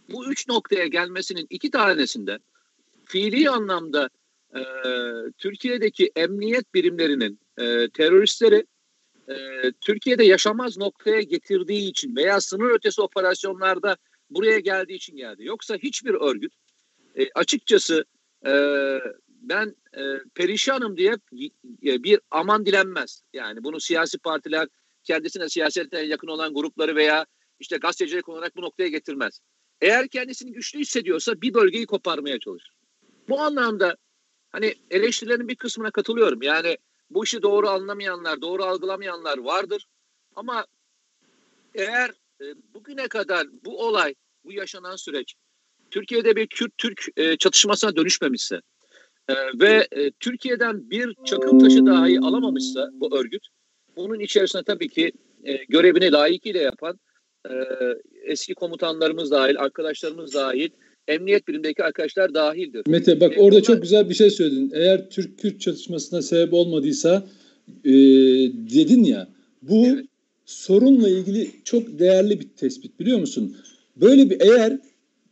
Bu 0.08 0.26
3 0.26 0.48
noktaya 0.48 0.86
gelmesinin 0.86 1.46
iki 1.50 1.70
tanesinde 1.70 2.38
fiili 3.06 3.50
anlamda 3.50 4.10
e, 4.56 4.60
Türkiye'deki 5.38 6.12
emniyet 6.16 6.74
birimlerinin 6.74 7.40
e, 7.58 7.88
teröristleri 7.90 8.66
e, 9.28 9.34
Türkiye'de 9.80 10.24
yaşamaz 10.24 10.76
noktaya 10.76 11.20
getirdiği 11.20 11.90
için 11.90 12.16
veya 12.16 12.40
sınır 12.40 12.70
ötesi 12.70 13.02
operasyonlarda 13.02 13.96
buraya 14.30 14.58
geldiği 14.58 14.94
için 14.94 15.16
geldi. 15.16 15.44
Yoksa 15.44 15.76
hiçbir 15.76 16.14
örgüt 16.14 16.52
e, 17.14 17.30
açıkçası 17.34 18.04
e, 18.46 18.52
ben 19.28 19.76
e, 19.96 20.02
perişanım 20.34 20.96
diye 20.96 21.12
e, 21.86 22.02
bir 22.02 22.20
aman 22.30 22.66
dilenmez. 22.66 23.22
Yani 23.32 23.64
bunu 23.64 23.80
siyasi 23.80 24.18
partiler 24.18 24.68
kendisine 25.04 25.48
siyasete 25.48 26.00
yakın 26.00 26.28
olan 26.28 26.54
grupları 26.54 26.96
veya 26.96 27.26
işte 27.60 27.76
gazetecilik 27.76 28.28
olarak 28.28 28.56
bu 28.56 28.62
noktaya 28.62 28.88
getirmez. 28.88 29.40
Eğer 29.80 30.08
kendisini 30.08 30.52
güçlü 30.52 30.78
hissediyorsa 30.78 31.40
bir 31.40 31.54
bölgeyi 31.54 31.86
koparmaya 31.86 32.38
çalışır. 32.38 32.75
Bu 33.28 33.40
anlamda 33.40 33.96
hani 34.50 34.74
eleştirilerin 34.90 35.48
bir 35.48 35.56
kısmına 35.56 35.90
katılıyorum. 35.90 36.42
Yani 36.42 36.78
bu 37.10 37.24
işi 37.24 37.42
doğru 37.42 37.68
anlamayanlar, 37.68 38.40
doğru 38.40 38.64
algılamayanlar 38.64 39.38
vardır. 39.38 39.86
Ama 40.36 40.66
eğer 41.74 42.10
e, 42.40 42.44
bugüne 42.74 43.08
kadar 43.08 43.46
bu 43.64 43.86
olay, 43.86 44.14
bu 44.44 44.52
yaşanan 44.52 44.96
süreç 44.96 45.34
Türkiye'de 45.90 46.36
bir 46.36 46.46
Kürt-Türk 46.46 47.06
e, 47.16 47.36
çatışmasına 47.36 47.96
dönüşmemişse 47.96 48.60
e, 49.28 49.34
ve 49.60 49.88
e, 49.92 50.10
Türkiye'den 50.10 50.90
bir 50.90 51.14
çakıl 51.24 51.58
taşı 51.58 51.86
dahi 51.86 52.20
alamamışsa 52.20 52.90
bu 52.92 53.18
örgüt, 53.18 53.46
bunun 53.96 54.20
içerisinde 54.20 54.62
tabii 54.62 54.88
ki 54.88 55.12
e, 55.44 55.64
görevini 55.64 56.12
layıkıyla 56.12 56.60
yapan 56.60 57.00
e, 57.50 57.52
eski 58.22 58.54
komutanlarımız 58.54 59.30
dahil, 59.30 59.60
arkadaşlarımız 59.60 60.34
dahil, 60.34 60.70
emniyet 61.08 61.48
birimindeki 61.48 61.84
arkadaşlar 61.84 62.34
dahildir. 62.34 62.82
Mete 62.86 63.20
bak 63.20 63.36
e, 63.36 63.40
orada 63.40 63.56
onlar... 63.56 63.64
çok 63.64 63.82
güzel 63.82 64.08
bir 64.08 64.14
şey 64.14 64.30
söyledin. 64.30 64.70
Eğer 64.74 65.10
Türk-Kürt 65.10 65.60
çatışmasına 65.60 66.22
sebep 66.22 66.52
olmadıysa 66.52 67.26
e, 67.84 67.92
dedin 68.74 69.04
ya 69.04 69.28
bu 69.62 69.86
evet. 69.86 70.04
sorunla 70.44 71.08
ilgili 71.08 71.50
çok 71.64 71.98
değerli 71.98 72.40
bir 72.40 72.48
tespit 72.48 73.00
biliyor 73.00 73.18
musun? 73.18 73.56
Böyle 73.96 74.30
bir 74.30 74.40
eğer 74.40 74.78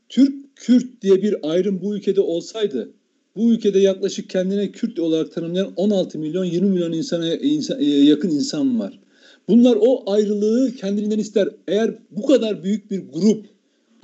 Türk-Kürt 0.09 1.03
diye 1.03 1.23
bir 1.23 1.37
ayrım 1.43 1.81
bu 1.83 1.97
ülkede 1.97 2.21
olsaydı 2.21 2.89
bu 3.37 3.53
ülkede 3.53 3.79
yaklaşık 3.79 4.31
kendine 4.31 4.73
Kürt 4.73 4.99
olarak 4.99 5.33
tanımlayan 5.33 5.73
16 5.77 6.19
milyon 6.19 6.45
20 6.45 6.71
milyon 6.71 6.93
insana 6.93 7.35
insan, 7.35 7.81
e, 7.81 7.85
yakın 7.85 8.31
insan 8.31 8.81
var. 8.81 9.01
Bunlar 9.49 9.79
o 9.81 10.13
ayrılığı 10.13 10.75
kendinden 10.75 11.19
ister. 11.19 11.49
Eğer 11.69 11.95
bu 12.11 12.27
kadar 12.27 12.65
büyük 12.65 12.91
bir 12.91 13.03
grup 13.13 13.47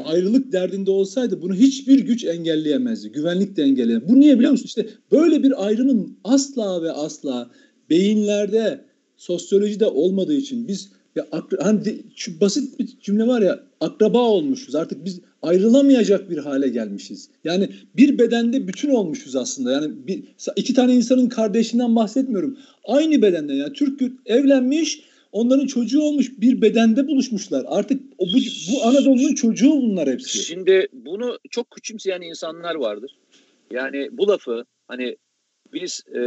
ayrılık 0.05 0.53
derdinde 0.53 0.91
olsaydı 0.91 1.43
bunu 1.43 1.55
hiçbir 1.55 1.99
güç 1.99 2.25
engelleyemezdi. 2.25 3.13
Güvenlik 3.13 3.57
de 3.57 3.63
engelleyemez. 3.63 4.09
Bu 4.09 4.21
niye 4.21 4.37
biliyor 4.37 4.53
musun? 4.53 4.67
İşte 4.67 4.87
böyle 5.13 5.43
bir 5.43 5.67
ayrımın 5.67 6.17
asla 6.25 6.83
ve 6.83 6.93
asla 6.93 7.51
beyinlerde, 7.91 8.85
sosyolojide 9.17 9.87
olmadığı 9.87 10.35
için 10.35 10.69
biz 10.69 10.91
ya 11.17 11.27
hani 11.61 12.03
şu 12.17 12.41
basit 12.41 12.79
bir 12.79 12.89
cümle 13.01 13.27
var 13.27 13.43
ya 13.43 13.61
akraba 13.81 14.19
olmuşuz. 14.19 14.75
Artık 14.75 15.05
biz 15.05 15.21
ayrılamayacak 15.43 16.31
bir 16.31 16.39
hale 16.39 16.69
gelmişiz. 16.69 17.29
Yani 17.45 17.69
bir 17.97 18.19
bedende 18.19 18.69
bütün 18.69 18.91
olmuşuz 18.91 19.37
aslında. 19.37 19.73
Yani 19.73 20.07
bir 20.07 20.23
iki 20.57 20.75
tane 20.75 20.95
insanın 20.95 21.29
kardeşinden 21.29 21.97
bahsetmiyorum. 21.97 22.59
Aynı 22.85 23.23
bedende 23.23 23.55
yani 23.55 23.73
Türk 23.73 24.03
evlenmiş 24.27 25.03
onların 25.33 25.67
çocuğu 25.67 26.03
olmuş 26.03 26.31
bir 26.41 26.61
bedende 26.63 27.07
buluşmuşlar. 27.07 27.65
Artık 27.69 28.01
o, 28.19 28.27
bu, 28.27 28.39
bu 28.73 28.85
Anadolu'nun 28.85 29.35
çocuğu 29.35 29.71
bunlar 29.71 30.09
hepsi. 30.09 30.39
Şimdi 30.39 30.89
bunu 30.93 31.39
çok 31.51 31.71
küçümseyen 31.71 32.21
insanlar 32.21 32.75
vardır. 32.75 33.17
Yani 33.71 34.09
bu 34.13 34.29
lafı 34.29 34.65
hani 34.89 35.17
biz 35.73 36.03
e, 36.09 36.21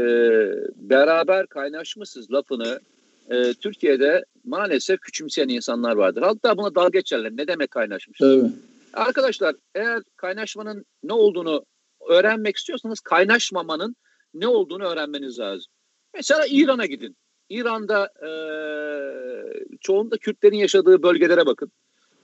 beraber 0.76 1.48
kaynaşmışız 1.48 2.32
lafını 2.32 2.80
e, 3.30 3.54
Türkiye'de 3.54 4.26
maalesef 4.44 5.00
küçümseyen 5.00 5.48
insanlar 5.48 5.96
vardır. 5.96 6.22
Hatta 6.22 6.58
buna 6.58 6.76
dalga 6.76 7.00
geçerler. 7.00 7.32
Ne 7.32 7.48
demek 7.48 7.72
kaynaşmış? 7.72 8.20
Tabii. 8.20 8.52
Arkadaşlar 8.94 9.56
eğer 9.76 10.02
kaynaşmanın 10.16 10.86
ne 11.04 11.14
olduğunu 11.14 11.66
öğrenmek 12.10 12.58
istiyorsanız 12.58 13.00
kaynaşmamanın 13.00 13.96
ne 14.34 14.48
olduğunu 14.48 14.84
öğrenmeniz 14.84 15.40
lazım. 15.40 15.72
Mesela 16.14 16.46
İran'a 16.50 16.86
gidin. 16.86 17.16
İran'da 17.54 18.06
e, 18.06 18.30
çoğunda 19.82 20.18
Kürtlerin 20.18 20.58
yaşadığı 20.58 21.04
bölgelere 21.04 21.46
bakın. 21.46 21.72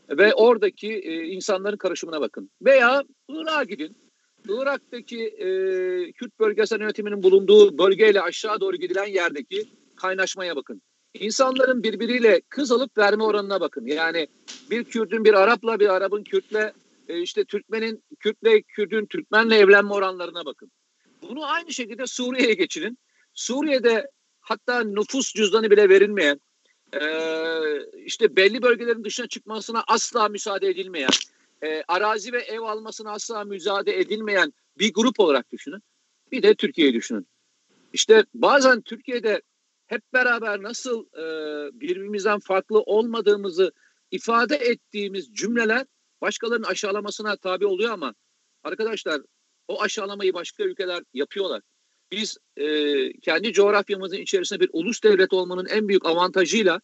Ve 0.09 0.33
oradaki 0.33 0.93
e, 0.93 1.24
insanların 1.24 1.77
karışımına 1.77 2.21
bakın. 2.21 2.50
Veya 2.62 3.03
Irak'a 3.29 3.63
gidin. 3.63 3.98
Irak'taki 4.50 5.27
e, 5.27 5.48
Kürt 6.12 6.39
bölgesel 6.39 6.79
yönetiminin 6.79 7.24
bulunduğu 7.24 7.77
bölgeyle 7.77 8.21
aşağı 8.21 8.59
doğru 8.59 8.75
gidilen 8.75 9.05
yerdeki 9.05 9.69
kaynaşmaya 9.95 10.55
bakın. 10.55 10.81
İnsanların 11.13 11.83
birbiriyle 11.83 12.41
kız 12.50 12.71
alıp 12.71 12.98
verme 12.98 13.24
oranına 13.24 13.62
bakın. 13.62 13.86
Yani 13.86 14.27
bir 14.71 14.83
Kürt'ün 14.83 15.25
bir 15.25 15.33
Arap'la 15.33 15.79
bir 15.79 15.89
Arap'ın 15.89 16.24
Kürt'le 16.24 16.74
e, 17.07 17.21
işte 17.21 17.45
Türkmen'in 17.45 18.03
Kürt'le 18.19 18.63
Kürt'ün 18.67 19.05
Türkmen'le 19.05 19.51
evlenme 19.51 19.93
oranlarına 19.93 20.45
bakın. 20.45 20.71
Bunu 21.29 21.45
aynı 21.45 21.74
şekilde 21.74 22.07
Suriye'ye 22.07 22.53
geçirin. 22.53 22.98
Suriye'de 23.33 24.09
hatta 24.50 24.84
nüfus 24.84 25.34
cüzdanı 25.34 25.72
bile 25.72 25.89
verilmeyen 25.89 26.41
e, 26.94 27.01
işte 28.06 28.36
belli 28.36 28.62
bölgelerin 28.62 29.03
dışına 29.03 29.27
çıkmasına 29.27 29.84
asla 29.88 30.29
müsaade 30.29 30.68
edilmeyen 30.68 31.10
e, 31.63 31.84
arazi 31.88 32.34
ve 32.34 32.41
ev 32.41 32.60
almasına 32.60 33.12
asla 33.12 33.44
müsaade 33.44 34.00
edilmeyen 34.00 34.53
bir 34.77 34.94
grup 34.94 35.20
olarak 35.20 35.51
düşünün. 35.51 35.82
Bir 36.32 36.44
de 36.44 36.56
Türkiye'yi 36.56 36.94
düşünün. 36.94 37.27
İşte 37.94 38.25
bazen 38.34 38.82
Türkiye'de 38.82 39.41
hep 39.88 40.01
beraber 40.13 40.63
nasıl 40.63 41.06
e, 41.06 41.24
birbirimizden 41.79 42.39
farklı 42.39 42.79
olmadığımızı 42.79 43.72
ifade 44.12 44.56
ettiğimiz 44.56 45.34
cümleler 45.34 45.86
başkalarının 46.22 46.68
aşağılamasına 46.68 47.38
tabi 47.38 47.65
oluyor 47.65 47.91
ama 47.91 48.13
arkadaşlar 48.63 49.22
o 49.68 49.82
aşağılamayı 49.82 50.34
başka 50.34 50.63
ülkeler 50.63 51.03
yapıyorlar. 51.13 51.62
Biz 52.12 52.38
e, 52.58 52.66
kendi 53.13 53.54
coğrafyamızın 53.54 54.18
içerisinde 54.18 54.60
bir 54.60 54.70
ulus 54.74 55.04
devlet 55.04 55.34
olmanın 55.34 55.66
en 55.66 55.88
büyük 55.88 56.06
avantajıyla 56.06 56.82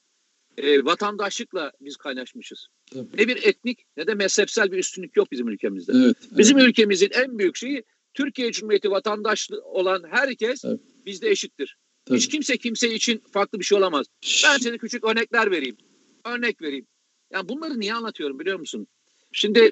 e, 0.57 0.85
vatandaşlıkla 0.85 1.71
biz 1.81 1.97
kaynaşmışız. 1.97 2.67
Tabii. 2.93 3.17
Ne 3.17 3.27
bir 3.27 3.43
etnik 3.43 3.85
ne 3.97 4.07
de 4.07 4.13
mezhepsel 4.13 4.71
bir 4.71 4.77
üstünlük 4.77 5.17
yok 5.17 5.31
bizim 5.31 5.47
ülkemizde. 5.47 5.91
Evet, 5.95 6.17
bizim 6.31 6.57
evet. 6.57 6.69
ülkemizin 6.69 7.09
en 7.11 7.39
büyük 7.39 7.55
şeyi 7.55 7.83
Türkiye 8.13 8.51
Cumhuriyeti 8.51 8.91
vatandaşlı 8.91 9.61
olan 9.61 10.03
herkes 10.09 10.65
evet. 10.65 10.79
bizde 11.05 11.29
eşittir. 11.29 11.77
Tabii. 12.05 12.17
Hiç 12.17 12.29
kimse 12.29 12.57
kimse 12.57 12.93
için 12.93 13.23
farklı 13.31 13.59
bir 13.59 13.65
şey 13.65 13.77
olamaz. 13.77 14.05
Ben 14.43 14.57
size 14.57 14.77
küçük 14.77 15.03
örnekler 15.03 15.51
vereyim. 15.51 15.77
Örnek 16.25 16.61
vereyim. 16.61 16.87
Yani 17.31 17.49
bunları 17.49 17.79
niye 17.79 17.93
anlatıyorum 17.93 18.39
biliyor 18.39 18.59
musun? 18.59 18.87
Şimdi 19.31 19.71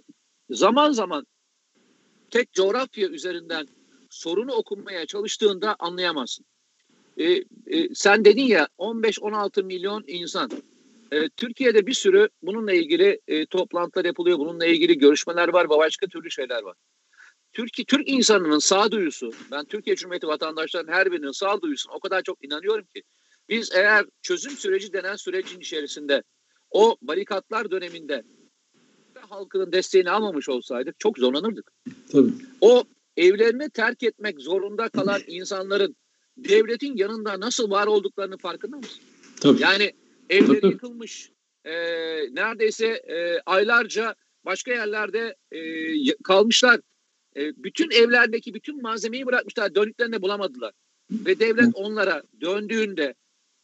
zaman 0.49 0.91
zaman 0.91 1.27
tek 2.31 2.53
coğrafya 2.53 3.07
üzerinden 3.07 3.67
sorunu 4.13 4.53
okunmaya 4.53 5.05
çalıştığında 5.05 5.75
anlayamazsın. 5.79 6.45
E, 7.17 7.31
e, 7.67 7.95
sen 7.95 8.25
dedin 8.25 8.43
ya 8.43 8.67
15-16 8.77 9.63
milyon 9.63 10.03
insan. 10.07 10.49
E, 11.11 11.29
Türkiye'de 11.29 11.87
bir 11.87 11.93
sürü 11.93 12.29
bununla 12.41 12.73
ilgili 12.73 13.19
e, 13.27 13.45
toplantılar 13.45 14.05
yapılıyor. 14.05 14.39
Bununla 14.39 14.65
ilgili 14.65 14.97
görüşmeler 14.97 15.47
var 15.47 15.65
ve 15.65 15.69
başka 15.69 16.07
türlü 16.07 16.31
şeyler 16.31 16.63
var. 16.63 16.75
Türk, 17.53 17.87
Türk 17.87 18.09
insanının 18.09 18.59
sağduyusu, 18.59 19.31
ben 19.51 19.65
Türkiye 19.65 19.95
Cumhuriyeti 19.95 20.27
vatandaşlarının 20.27 20.91
her 20.91 21.11
birinin 21.11 21.31
sağduyusuna 21.31 21.93
o 21.93 21.99
kadar 21.99 22.21
çok 22.21 22.45
inanıyorum 22.45 22.85
ki 22.95 23.03
biz 23.49 23.71
eğer 23.75 24.05
çözüm 24.21 24.51
süreci 24.51 24.93
denen 24.93 25.15
sürecin 25.15 25.59
içerisinde 25.59 26.23
o 26.71 26.97
barikatlar 27.01 27.71
döneminde 27.71 28.23
halkının 29.29 29.71
desteğini 29.71 30.11
almamış 30.11 30.49
olsaydık 30.49 30.99
çok 30.99 31.17
zorlanırdık. 31.17 31.71
Tabii. 32.11 32.31
O 32.61 32.83
evlerini 33.17 33.69
terk 33.69 34.03
etmek 34.03 34.41
zorunda 34.41 34.89
kalan 34.89 35.21
insanların 35.27 35.95
devletin 36.37 36.97
yanında 36.97 37.39
nasıl 37.39 37.71
var 37.71 37.87
olduklarını 37.87 38.37
farkında 38.37 38.77
mısın? 38.77 39.01
Tabii. 39.41 39.61
Yani 39.61 39.93
evleri 40.29 40.61
Tabii. 40.61 40.71
yıkılmış, 40.71 41.31
e, 41.65 41.73
neredeyse 42.35 42.87
e, 42.87 43.39
aylarca 43.45 44.15
başka 44.45 44.71
yerlerde 44.71 45.35
e, 45.51 45.59
kalmışlar. 46.23 46.79
E, 47.35 47.63
bütün 47.63 47.91
evlerdeki 47.91 48.53
bütün 48.53 48.81
malzemeyi 48.81 49.25
bırakmışlar, 49.25 49.75
döndüklerinde 49.75 50.21
bulamadılar. 50.21 50.73
Ve 51.11 51.39
devlet 51.39 51.69
onlara 51.73 52.23
döndüğünde 52.41 53.13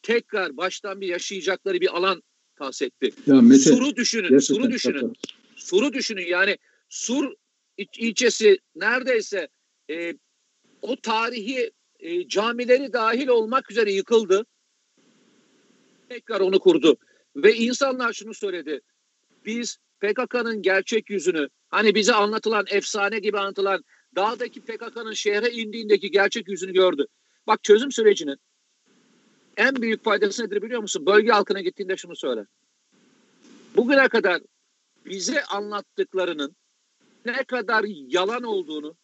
tekrar 0.02 0.58
baştan 0.58 1.02
bir 1.02 1.08
yaşayacakları 1.08 1.82
bir 1.82 1.98
alan 1.98 2.24
tahsis 2.56 2.82
etti. 2.82 3.12
Ya 3.28 3.42
Mete, 3.42 3.60
Sur'u 3.60 3.96
düşünün, 3.96 4.40
Sur'u 4.40 4.72
düşünün. 4.72 5.14
Sur'u 5.56 5.94
düşünün 5.94 6.26
yani 6.26 6.58
Sur 6.90 7.34
ilçesi 7.98 8.60
neredeyse 8.76 9.48
e, 9.90 10.14
o 10.82 10.96
tarihi 10.96 11.72
e, 12.00 12.28
camileri 12.28 12.94
dahil 12.94 13.28
olmak 13.28 13.72
üzere 13.72 13.92
yıkıldı. 13.92 14.46
Tekrar 16.10 16.40
onu 16.40 16.60
kurdu. 16.60 16.98
Ve 17.36 17.56
insanlar 17.56 18.14
şunu 18.14 18.34
söyledi. 18.34 18.82
Biz 19.46 19.78
PKK'nın 20.00 20.62
gerçek 20.62 21.10
yüzünü 21.10 21.50
hani 21.70 21.96
bize 21.96 22.14
anlatılan 22.14 22.66
efsane 22.70 23.20
gibi 23.20 23.40
anlatılan 23.40 23.84
dağdaki 24.16 24.62
PKK'nın 24.62 25.14
şehre 25.14 25.52
indiğindeki 25.52 26.12
gerçek 26.12 26.48
yüzünü 26.50 26.74
gördü. 26.74 27.08
Bak 27.48 27.64
çözüm 27.64 27.92
sürecinin 27.92 28.38
en 29.58 29.76
büyük 29.76 30.04
faydası 30.04 30.44
nedir 30.44 30.62
biliyor 30.62 30.82
musun? 30.82 31.06
Bölge 31.06 31.32
halkına 31.32 31.62
gittiğinde 31.62 31.98
şunu 31.98 32.16
söyle. 32.16 32.46
Bugüne 33.76 34.08
kadar 34.08 34.42
bize 35.06 35.44
anlattıklarının 35.44 36.56
ne 37.26 37.44
kadar 37.44 37.86
yalan 37.88 38.44
olduğunu 38.44 38.96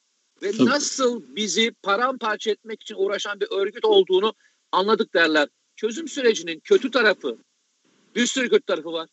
ve 0.41 0.51
Tabii. 0.51 0.65
nasıl 0.65 1.23
bizi 1.35 1.71
paramparça 1.71 2.51
etmek 2.51 2.81
için 2.81 2.95
uğraşan 2.97 3.39
bir 3.39 3.47
örgüt 3.51 3.85
olduğunu 3.85 4.33
anladık 4.71 5.13
derler. 5.13 5.49
Çözüm 5.75 6.07
sürecinin 6.07 6.59
kötü 6.59 6.91
tarafı, 6.91 7.37
bir 8.15 8.25
sürü 8.25 8.49
kötü 8.49 8.65
tarafı 8.65 8.93
var. 8.93 9.09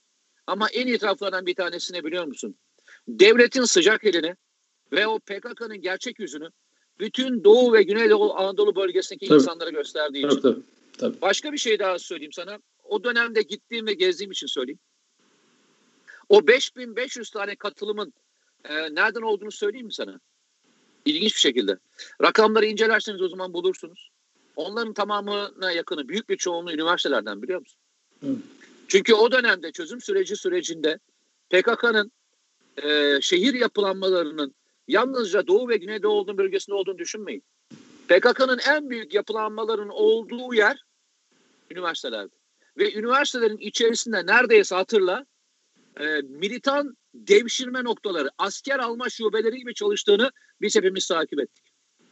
Ama 0.46 0.68
en 0.68 0.86
iyi 0.86 0.98
taraflardan 0.98 1.46
bir 1.46 1.54
tanesini 1.54 2.04
biliyor 2.04 2.24
musun? 2.24 2.54
Devletin 3.08 3.64
sıcak 3.64 4.04
elini 4.04 4.36
ve 4.92 5.06
o 5.06 5.18
PKK'nın 5.18 5.80
gerçek 5.80 6.18
yüzünü 6.20 6.50
bütün 7.00 7.44
Doğu 7.44 7.72
ve 7.72 7.82
Güneydoğu 7.82 8.34
Anadolu 8.34 8.76
bölgesindeki 8.76 9.28
tabii. 9.28 9.38
insanlara 9.38 9.70
gösterdiği 9.70 10.26
için. 10.26 10.40
Tabii, 10.40 10.60
tabii. 10.98 11.20
Başka 11.20 11.52
bir 11.52 11.58
şey 11.58 11.78
daha 11.78 11.98
söyleyeyim 11.98 12.32
sana. 12.32 12.58
O 12.84 13.04
dönemde 13.04 13.42
gittiğim 13.42 13.86
ve 13.86 13.94
gezdiğim 13.94 14.30
için 14.30 14.46
söyleyeyim. 14.46 14.78
O 16.28 16.46
5500 16.46 17.30
tane 17.30 17.56
katılımın 17.56 18.12
e, 18.68 18.94
nereden 18.94 19.22
olduğunu 19.22 19.52
söyleyeyim 19.52 19.86
mi 19.86 19.94
sana? 19.94 20.20
İlginç 21.04 21.34
bir 21.34 21.40
şekilde. 21.40 21.78
Rakamları 22.22 22.66
incelerseniz 22.66 23.22
o 23.22 23.28
zaman 23.28 23.52
bulursunuz. 23.52 24.10
Onların 24.56 24.92
tamamına 24.92 25.72
yakını 25.72 26.08
büyük 26.08 26.28
bir 26.28 26.36
çoğunluğu 26.36 26.72
üniversitelerden 26.72 27.42
biliyor 27.42 27.60
musun? 27.60 27.78
Hı. 28.20 28.36
Çünkü 28.88 29.14
o 29.14 29.32
dönemde 29.32 29.72
çözüm 29.72 30.00
süreci 30.00 30.36
sürecinde 30.36 30.98
PKK'nın 31.50 32.12
e, 32.82 33.18
şehir 33.20 33.54
yapılanmalarının 33.54 34.54
yalnızca 34.88 35.46
Doğu 35.46 35.68
ve 35.68 35.76
Güneydoğu 35.76 36.38
bölgesinde 36.38 36.76
olduğunu 36.76 36.98
düşünmeyin. 36.98 37.42
PKK'nın 38.08 38.58
en 38.68 38.90
büyük 38.90 39.14
yapılanmaların 39.14 39.88
olduğu 39.88 40.54
yer 40.54 40.84
üniversitelerdi. 41.70 42.34
Ve 42.78 42.94
üniversitelerin 42.94 43.56
içerisinde 43.56 44.26
neredeyse 44.26 44.74
hatırla 44.74 45.26
e, 46.00 46.20
militan 46.20 46.96
devşirme 47.14 47.84
noktaları, 47.84 48.30
asker 48.38 48.78
alma 48.78 49.10
şubeleri 49.10 49.58
gibi 49.58 49.74
çalıştığını 49.74 50.30
biz 50.60 50.76
hepimiz 50.76 51.06
takip 51.06 51.40
ettik. 51.40 51.64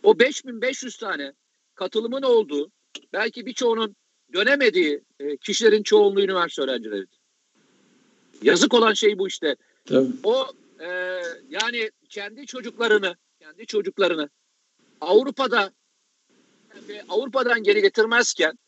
O 0.02 0.18
5500 0.18 0.96
tane 0.96 1.32
katılımın 1.74 2.22
olduğu, 2.22 2.70
belki 3.12 3.46
birçoğunun 3.46 3.96
dönemediği 4.32 5.04
e, 5.20 5.36
kişilerin 5.36 5.82
çoğunluğu 5.82 6.20
üniversite 6.20 6.62
öğrencileriydi. 6.62 7.16
Yazık 8.42 8.74
olan 8.74 8.92
şey 8.92 9.18
bu 9.18 9.28
işte. 9.28 9.56
Tabii. 9.84 10.12
O 10.24 10.46
e, 10.80 11.20
yani 11.48 11.90
kendi 12.08 12.46
çocuklarını, 12.46 13.16
kendi 13.40 13.66
çocuklarını 13.66 14.30
Avrupa'da 15.00 15.72
Avrupa'dan 17.08 17.62
geri 17.62 17.82
getirmezken 17.82 18.58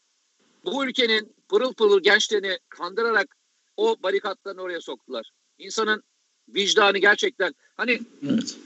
bu 0.64 0.84
ülkenin 0.84 1.36
pırıl 1.48 1.74
pırıl 1.74 2.02
gençlerini 2.02 2.58
kandırarak 2.68 3.36
o 3.76 3.96
barikatlarını 4.02 4.60
oraya 4.60 4.80
soktular. 4.80 5.30
İnsanın 5.58 6.02
vicdanı 6.48 6.98
gerçekten 6.98 7.54
hani 7.76 8.00
evet. 8.30 8.56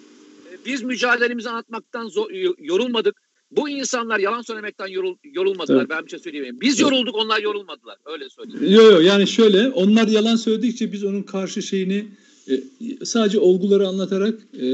E, 0.53 0.65
biz 0.67 0.83
mücadelemizi 0.83 1.49
anlatmaktan 1.49 2.11
yorulmadık. 2.59 3.17
Bu 3.51 3.69
insanlar 3.69 4.19
yalan 4.19 4.43
söylemekten 4.43 4.87
yorul, 4.87 5.17
yorulmadılar. 5.25 5.81
Evet. 5.81 5.91
Ben 5.91 6.05
bir 6.05 6.11
şey 6.11 6.19
söyleyeyim. 6.19 6.59
Biz 6.61 6.81
yorulduk 6.81 7.15
onlar 7.15 7.43
yorulmadılar. 7.43 7.97
Öyle 8.05 8.29
söyleyeyim. 8.29 8.75
Yok 8.75 8.93
yok 8.93 9.05
yani 9.05 9.27
şöyle 9.27 9.69
onlar 9.71 10.09
yalan 10.09 10.37
söyledikçe 10.37 10.93
biz 10.93 11.05
onun 11.05 11.23
karşı 11.23 11.63
şeyini 11.63 12.09
e, 12.49 12.63
sadece 13.05 13.39
olguları 13.39 13.89
anlatarak 13.89 14.39
e, 14.53 14.69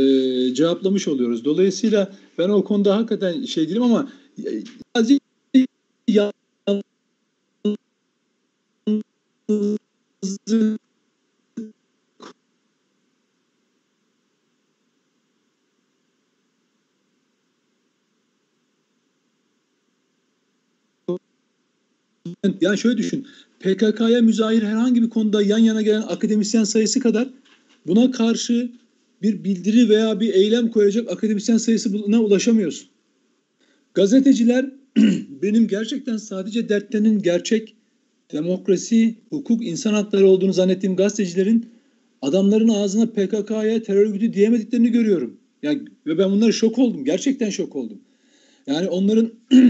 cevaplamış 0.54 1.08
oluyoruz. 1.08 1.44
Dolayısıyla 1.44 2.14
ben 2.38 2.48
o 2.48 2.64
konuda 2.64 2.96
hakikaten 2.96 3.44
şey 3.44 3.68
değilim 3.68 3.82
ama 3.82 4.12
e, 4.38 4.62
sadece 4.96 5.18
yalan 6.08 6.32
yani 22.60 22.78
şöyle 22.78 22.96
düşün. 22.98 23.26
PKK'ya 23.60 24.22
müzahir 24.22 24.62
herhangi 24.62 25.02
bir 25.02 25.10
konuda 25.10 25.42
yan 25.42 25.58
yana 25.58 25.82
gelen 25.82 26.02
akademisyen 26.02 26.64
sayısı 26.64 27.00
kadar 27.00 27.28
buna 27.86 28.10
karşı 28.10 28.72
bir 29.22 29.44
bildiri 29.44 29.88
veya 29.88 30.20
bir 30.20 30.34
eylem 30.34 30.70
koyacak 30.70 31.10
akademisyen 31.10 31.56
sayısına 31.56 32.20
ulaşamıyorsun. 32.20 32.88
Gazeteciler 33.94 34.70
benim 35.42 35.68
gerçekten 35.68 36.16
sadece 36.16 36.68
dertlerinin 36.68 37.22
gerçek 37.22 37.74
demokrasi, 38.32 39.14
hukuk, 39.30 39.66
insan 39.66 39.92
hakları 39.94 40.26
olduğunu 40.26 40.52
zannettiğim 40.52 40.96
gazetecilerin 40.96 41.66
adamların 42.22 42.68
ağzına 42.68 43.06
PKK'ya 43.06 43.82
terör 43.82 44.06
örgütü 44.06 44.32
diyemediklerini 44.32 44.92
görüyorum. 44.92 45.36
Yani 45.62 45.82
ve 46.06 46.18
ben 46.18 46.30
bunları 46.30 46.52
şok 46.52 46.78
oldum. 46.78 47.04
Gerçekten 47.04 47.50
şok 47.50 47.76
oldum. 47.76 48.00
Yani 48.66 48.88
onların 48.88 49.32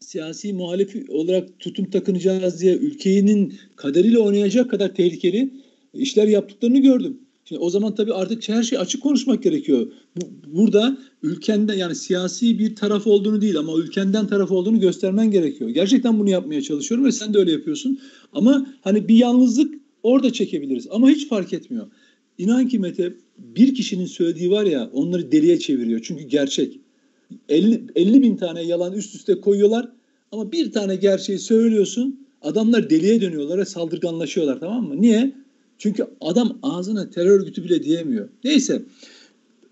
siyasi 0.00 0.52
muhalif 0.52 0.96
olarak 1.08 1.58
tutum 1.58 1.90
takınacağız 1.90 2.60
diye 2.60 2.74
ülkenin 2.74 3.54
kaderiyle 3.76 4.18
oynayacak 4.18 4.70
kadar 4.70 4.94
tehlikeli 4.94 5.50
işler 5.94 6.28
yaptıklarını 6.28 6.78
gördüm. 6.78 7.20
Şimdi 7.44 7.60
o 7.60 7.70
zaman 7.70 7.94
tabii 7.94 8.14
artık 8.14 8.48
her 8.48 8.62
şey 8.62 8.78
açık 8.78 9.02
konuşmak 9.02 9.42
gerekiyor. 9.42 9.86
Bu, 10.16 10.26
burada 10.46 10.98
ülkende 11.22 11.76
yani 11.76 11.94
siyasi 11.94 12.58
bir 12.58 12.76
taraf 12.76 13.06
olduğunu 13.06 13.40
değil 13.40 13.58
ama 13.58 13.78
ülkenden 13.78 14.26
taraf 14.26 14.50
olduğunu 14.50 14.80
göstermen 14.80 15.30
gerekiyor. 15.30 15.70
Gerçekten 15.70 16.18
bunu 16.18 16.30
yapmaya 16.30 16.62
çalışıyorum 16.62 17.06
ve 17.06 17.12
sen 17.12 17.34
de 17.34 17.38
öyle 17.38 17.52
yapıyorsun. 17.52 18.00
Ama 18.32 18.66
hani 18.80 19.08
bir 19.08 19.16
yalnızlık 19.16 19.74
orada 20.02 20.32
çekebiliriz 20.32 20.86
ama 20.90 21.10
hiç 21.10 21.28
fark 21.28 21.52
etmiyor. 21.52 21.86
İnan 22.38 22.68
ki 22.68 22.78
Mete 22.78 23.14
bir 23.38 23.74
kişinin 23.74 24.06
söylediği 24.06 24.50
var 24.50 24.64
ya 24.64 24.90
onları 24.92 25.32
deliye 25.32 25.58
çeviriyor. 25.58 26.00
Çünkü 26.02 26.24
gerçek. 26.24 26.80
50, 27.48 27.82
50 27.94 28.22
bin 28.22 28.36
tane 28.36 28.62
yalan 28.62 28.92
üst 28.92 29.14
üste 29.14 29.40
koyuyorlar 29.40 29.88
ama 30.32 30.52
bir 30.52 30.72
tane 30.72 30.96
gerçeği 30.96 31.38
söylüyorsun 31.38 32.26
adamlar 32.42 32.90
deliye 32.90 33.20
dönüyorlar 33.20 33.58
ve 33.58 33.64
saldırganlaşıyorlar 33.64 34.60
tamam 34.60 34.88
mı? 34.88 35.00
Niye? 35.00 35.41
Çünkü 35.82 36.06
adam 36.20 36.58
ağzına 36.62 37.10
terör 37.10 37.40
örgütü 37.40 37.64
bile 37.64 37.82
diyemiyor. 37.82 38.28
Neyse 38.44 38.82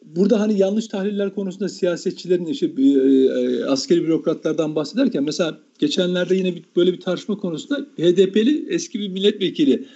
burada 0.03 0.41
hani 0.41 0.59
yanlış 0.59 0.89
tahliller 0.89 1.35
konusunda 1.35 1.69
siyasetçilerin 1.69 2.47
işte 2.47 2.67
e, 2.67 3.65
askeri 3.65 4.03
bürokratlardan 4.03 4.75
bahsederken 4.75 5.23
mesela 5.23 5.59
geçenlerde 5.79 6.37
yine 6.37 6.57
bir, 6.57 6.65
böyle 6.77 6.93
bir 6.93 7.01
tartışma 7.01 7.39
konusunda 7.39 7.81
HDP'li 7.81 8.67
eski 8.69 9.01
bir 9.01 9.09
milletvekili 9.09 9.87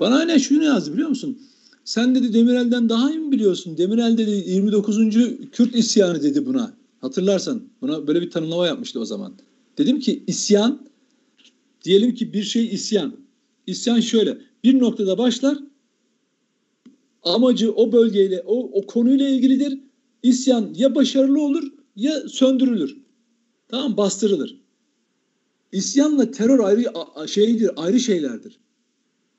bana 0.00 0.22
ne 0.22 0.38
şunu 0.38 0.64
yazdı 0.64 0.92
biliyor 0.92 1.08
musun? 1.08 1.38
Sen 1.84 2.14
dedi 2.14 2.34
Demirel'den 2.34 2.88
daha 2.88 3.10
iyi 3.10 3.18
mi 3.18 3.32
biliyorsun? 3.32 3.78
Demirel 3.78 4.18
dedi 4.18 4.44
29. 4.46 4.98
Kürt 5.52 5.74
isyanı 5.74 6.22
dedi 6.22 6.46
buna. 6.46 6.72
Hatırlarsan 7.00 7.62
buna 7.80 8.06
böyle 8.06 8.20
bir 8.20 8.30
tanımlama 8.30 8.66
yapmıştı 8.66 9.00
o 9.00 9.04
zaman. 9.04 9.32
Dedim 9.78 10.00
ki 10.00 10.22
isyan 10.26 10.80
diyelim 11.84 12.14
ki 12.14 12.32
bir 12.32 12.42
şey 12.42 12.66
isyan. 12.66 13.12
İsyan 13.66 14.00
şöyle 14.00 14.49
bir 14.64 14.78
noktada 14.78 15.18
başlar 15.18 15.58
amacı 17.22 17.72
o 17.72 17.92
bölgeyle 17.92 18.42
o, 18.46 18.80
o 18.80 18.86
konuyla 18.86 19.28
ilgilidir. 19.28 19.78
İsyan 20.22 20.74
ya 20.76 20.94
başarılı 20.94 21.42
olur 21.42 21.72
ya 21.96 22.28
söndürülür. 22.28 22.96
Tamam 23.68 23.96
bastırılır. 23.96 24.60
İsyanla 25.72 26.30
terör 26.30 26.58
ayrı 26.58 26.92
şeydir, 27.28 27.70
ayrı 27.76 28.00
şeylerdir. 28.00 28.58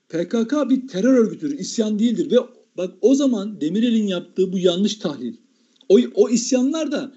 PKK 0.09 0.69
bir 0.69 0.87
terör 0.87 1.13
örgütüdür, 1.13 1.59
isyan 1.59 1.99
değildir 1.99 2.31
ve 2.31 2.35
bak 2.77 2.93
o 3.01 3.15
zaman 3.15 3.61
Demirel'in 3.61 4.07
yaptığı 4.07 4.53
bu 4.53 4.57
yanlış 4.57 4.95
tahlil. 4.95 5.35
O, 5.89 5.99
o 6.15 6.29
isyanlar 6.29 6.91
da 6.91 7.13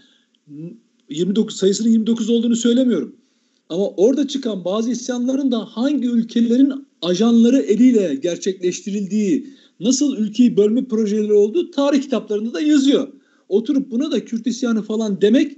29 1.11 1.57
sayısının 1.57 1.89
29 1.89 2.31
olduğunu 2.31 2.57
söylemiyorum. 2.57 3.17
Ama 3.69 3.89
orada 3.89 4.29
çıkan 4.29 4.65
bazı 4.65 4.91
isyanların 4.91 5.53
da 5.53 5.59
hangi 5.59 6.09
ülkelerin 6.09 6.84
ajanları 7.05 7.59
eliyle 7.59 8.15
gerçekleştirildiği, 8.15 9.47
nasıl 9.81 10.17
ülkeyi 10.17 10.57
bölme 10.57 10.85
projeleri 10.85 11.33
olduğu 11.33 11.71
tarih 11.71 12.03
kitaplarında 12.03 12.55
da 12.55 12.61
yazıyor. 12.61 13.09
Oturup 13.49 13.91
buna 13.91 14.11
da 14.11 14.25
Kürt 14.25 14.47
isyanı 14.47 14.83
falan 14.83 15.21
demek 15.21 15.57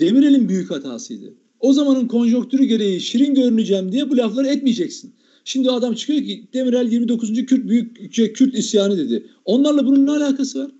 Demirel'in 0.00 0.48
büyük 0.48 0.70
hatasıydı. 0.70 1.34
O 1.60 1.72
zamanın 1.72 2.06
konjonktürü 2.06 2.64
gereği 2.64 3.00
şirin 3.00 3.34
görüneceğim 3.34 3.92
diye 3.92 4.10
bu 4.10 4.16
lafları 4.16 4.48
etmeyeceksin. 4.48 5.12
Şimdi 5.44 5.70
adam 5.70 5.94
çıkıyor 5.94 6.22
ki 6.22 6.48
Demirel 6.54 6.92
29. 6.92 7.46
Kürt 7.46 7.68
büyük 7.68 8.12
Kürt 8.12 8.54
isyanı 8.54 8.98
dedi. 8.98 9.26
Onlarla 9.44 9.86
bunun 9.86 10.06
ne 10.06 10.10
alakası 10.10 10.64
var? 10.64 10.70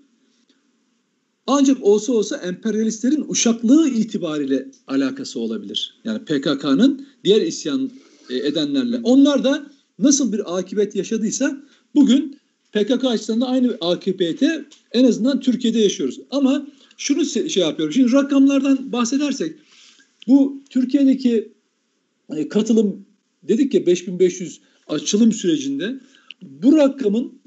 Ancak 1.47 1.83
olsa 1.83 2.13
olsa 2.13 2.37
emperyalistlerin 2.37 3.25
uşaklığı 3.27 3.89
itibariyle 3.89 4.67
alakası 4.87 5.39
olabilir. 5.39 5.93
Yani 6.03 6.19
PKK'nın 6.19 7.07
diğer 7.23 7.41
isyan 7.41 7.91
e, 8.29 8.37
edenlerle. 8.37 8.99
Onlar 9.03 9.43
da 9.43 9.65
nasıl 9.99 10.33
bir 10.33 10.57
akıbet 10.57 10.95
yaşadıysa 10.95 11.57
bugün 11.95 12.37
PKK 12.73 13.05
açısından 13.05 13.41
da 13.41 13.47
aynı 13.47 13.77
akıbete 13.81 14.65
en 14.91 15.03
azından 15.03 15.39
Türkiye'de 15.39 15.79
yaşıyoruz. 15.79 16.19
Ama 16.31 16.67
şunu 16.97 17.25
şey 17.25 17.63
yapıyorum. 17.63 17.93
Şimdi 17.93 18.11
rakamlardan 18.11 18.91
bahsedersek 18.91 19.55
bu 20.27 20.63
Türkiye'deki 20.69 21.53
e, 22.35 22.49
katılım 22.49 23.05
dedik 23.43 23.73
ya 23.73 23.85
5500 23.85 24.61
açılım 24.87 25.31
sürecinde 25.31 25.99
bu 26.41 26.77
rakamın 26.77 27.39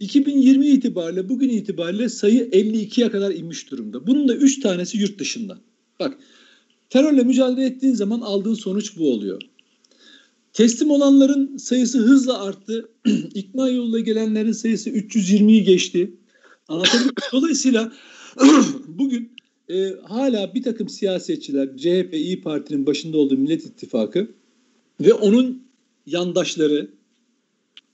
2020 0.00 0.66
itibariyle 0.66 1.28
bugün 1.28 1.48
itibariyle 1.48 2.08
sayı 2.08 2.48
52'ye 2.48 3.10
kadar 3.10 3.30
inmiş 3.30 3.70
durumda. 3.70 4.06
Bunun 4.06 4.28
da 4.28 4.36
3 4.36 4.60
tanesi 4.60 4.98
yurt 4.98 5.18
dışında. 5.18 5.58
Bak 6.00 6.18
terörle 6.90 7.22
mücadele 7.22 7.66
ettiğin 7.66 7.94
zaman 7.94 8.20
aldığın 8.20 8.54
sonuç 8.54 8.96
bu 8.98 9.12
oluyor. 9.12 9.42
Teslim 10.56 10.90
olanların 10.90 11.56
sayısı 11.56 11.98
hızla 11.98 12.42
arttı. 12.42 12.88
İkna 13.34 13.68
yoluyla 13.68 14.00
gelenlerin 14.00 14.52
sayısı 14.52 14.90
320'yi 14.90 15.64
geçti. 15.64 16.12
Dolayısıyla 17.32 17.92
bugün 18.88 19.30
e, 19.68 19.88
hala 20.02 20.54
bir 20.54 20.62
takım 20.62 20.88
siyasetçiler 20.88 21.76
CHP, 21.76 22.14
İyi 22.14 22.40
Parti'nin 22.40 22.86
başında 22.86 23.18
olduğu 23.18 23.38
Millet 23.38 23.66
İttifakı 23.66 24.28
ve 25.00 25.14
onun 25.14 25.62
yandaşları 26.06 26.90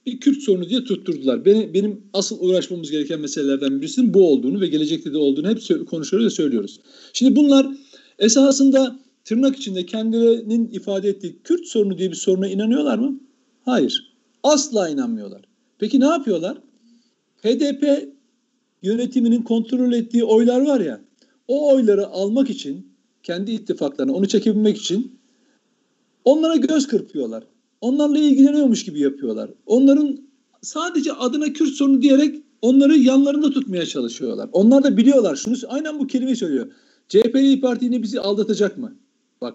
bir 0.07 0.21
Kürt 0.21 0.43
sorunu 0.43 0.69
diye 0.69 0.85
tutturdular. 0.85 1.45
Benim, 1.45 1.75
benim 1.75 2.01
asıl 2.13 2.41
uğraşmamız 2.41 2.91
gereken 2.91 3.21
meselelerden 3.21 3.81
birisinin 3.81 4.15
bu 4.15 4.29
olduğunu 4.29 4.61
ve 4.61 4.67
gelecekte 4.67 5.13
de 5.13 5.19
olduğunu 5.19 5.49
hep 5.49 5.89
konuşuyoruz 5.91 6.27
ve 6.27 6.31
söylüyoruz. 6.31 6.81
Şimdi 7.13 7.37
bunlar 7.37 7.67
esasında 8.19 9.03
tırnak 9.25 9.57
içinde 9.57 9.87
kendilerinin 9.87 10.69
ifade 10.69 11.09
ettiği 11.09 11.43
Kürt 11.45 11.67
sorunu 11.67 11.99
diye 11.99 12.11
bir 12.11 12.17
soruna 12.17 12.49
inanıyorlar 12.49 12.99
mı? 12.99 13.21
Hayır. 13.65 14.13
Asla 14.43 14.89
inanmıyorlar. 14.89 15.43
Peki 15.79 16.01
ne 16.01 16.07
yapıyorlar? 16.07 16.59
HDP 17.43 18.09
yönetiminin 18.83 19.43
kontrol 19.43 19.93
ettiği 19.93 20.25
oylar 20.25 20.61
var 20.61 20.81
ya, 20.81 21.01
o 21.49 21.75
oyları 21.75 22.07
almak 22.07 22.51
için, 22.51 22.87
kendi 23.23 23.51
ittifaklarına 23.51 24.13
onu 24.13 24.29
çekebilmek 24.29 24.77
için 24.77 25.19
onlara 26.25 26.57
göz 26.57 26.87
kırpıyorlar 26.87 27.45
onlarla 27.83 28.19
ilgileniyormuş 28.19 28.85
gibi 28.85 29.01
yapıyorlar. 29.01 29.51
Onların 29.67 30.19
sadece 30.63 31.13
adına 31.13 31.53
Kürt 31.53 31.75
sorunu 31.75 32.03
diyerek 32.03 32.37
onları 32.63 32.97
yanlarında 32.97 33.51
tutmaya 33.51 33.87
çalışıyorlar. 33.87 34.49
Onlar 34.53 34.85
da 34.85 34.97
biliyorlar 34.97 35.37
şunu 35.37 35.57
aynen 35.69 35.99
bu 35.99 36.07
kelimeyi 36.07 36.37
söylüyor. 36.37 36.73
CHP 37.09 37.63
Parti 37.63 37.85
yine 37.85 38.03
bizi 38.03 38.21
aldatacak 38.21 38.79
mı? 38.79 38.97
Bak. 39.43 39.55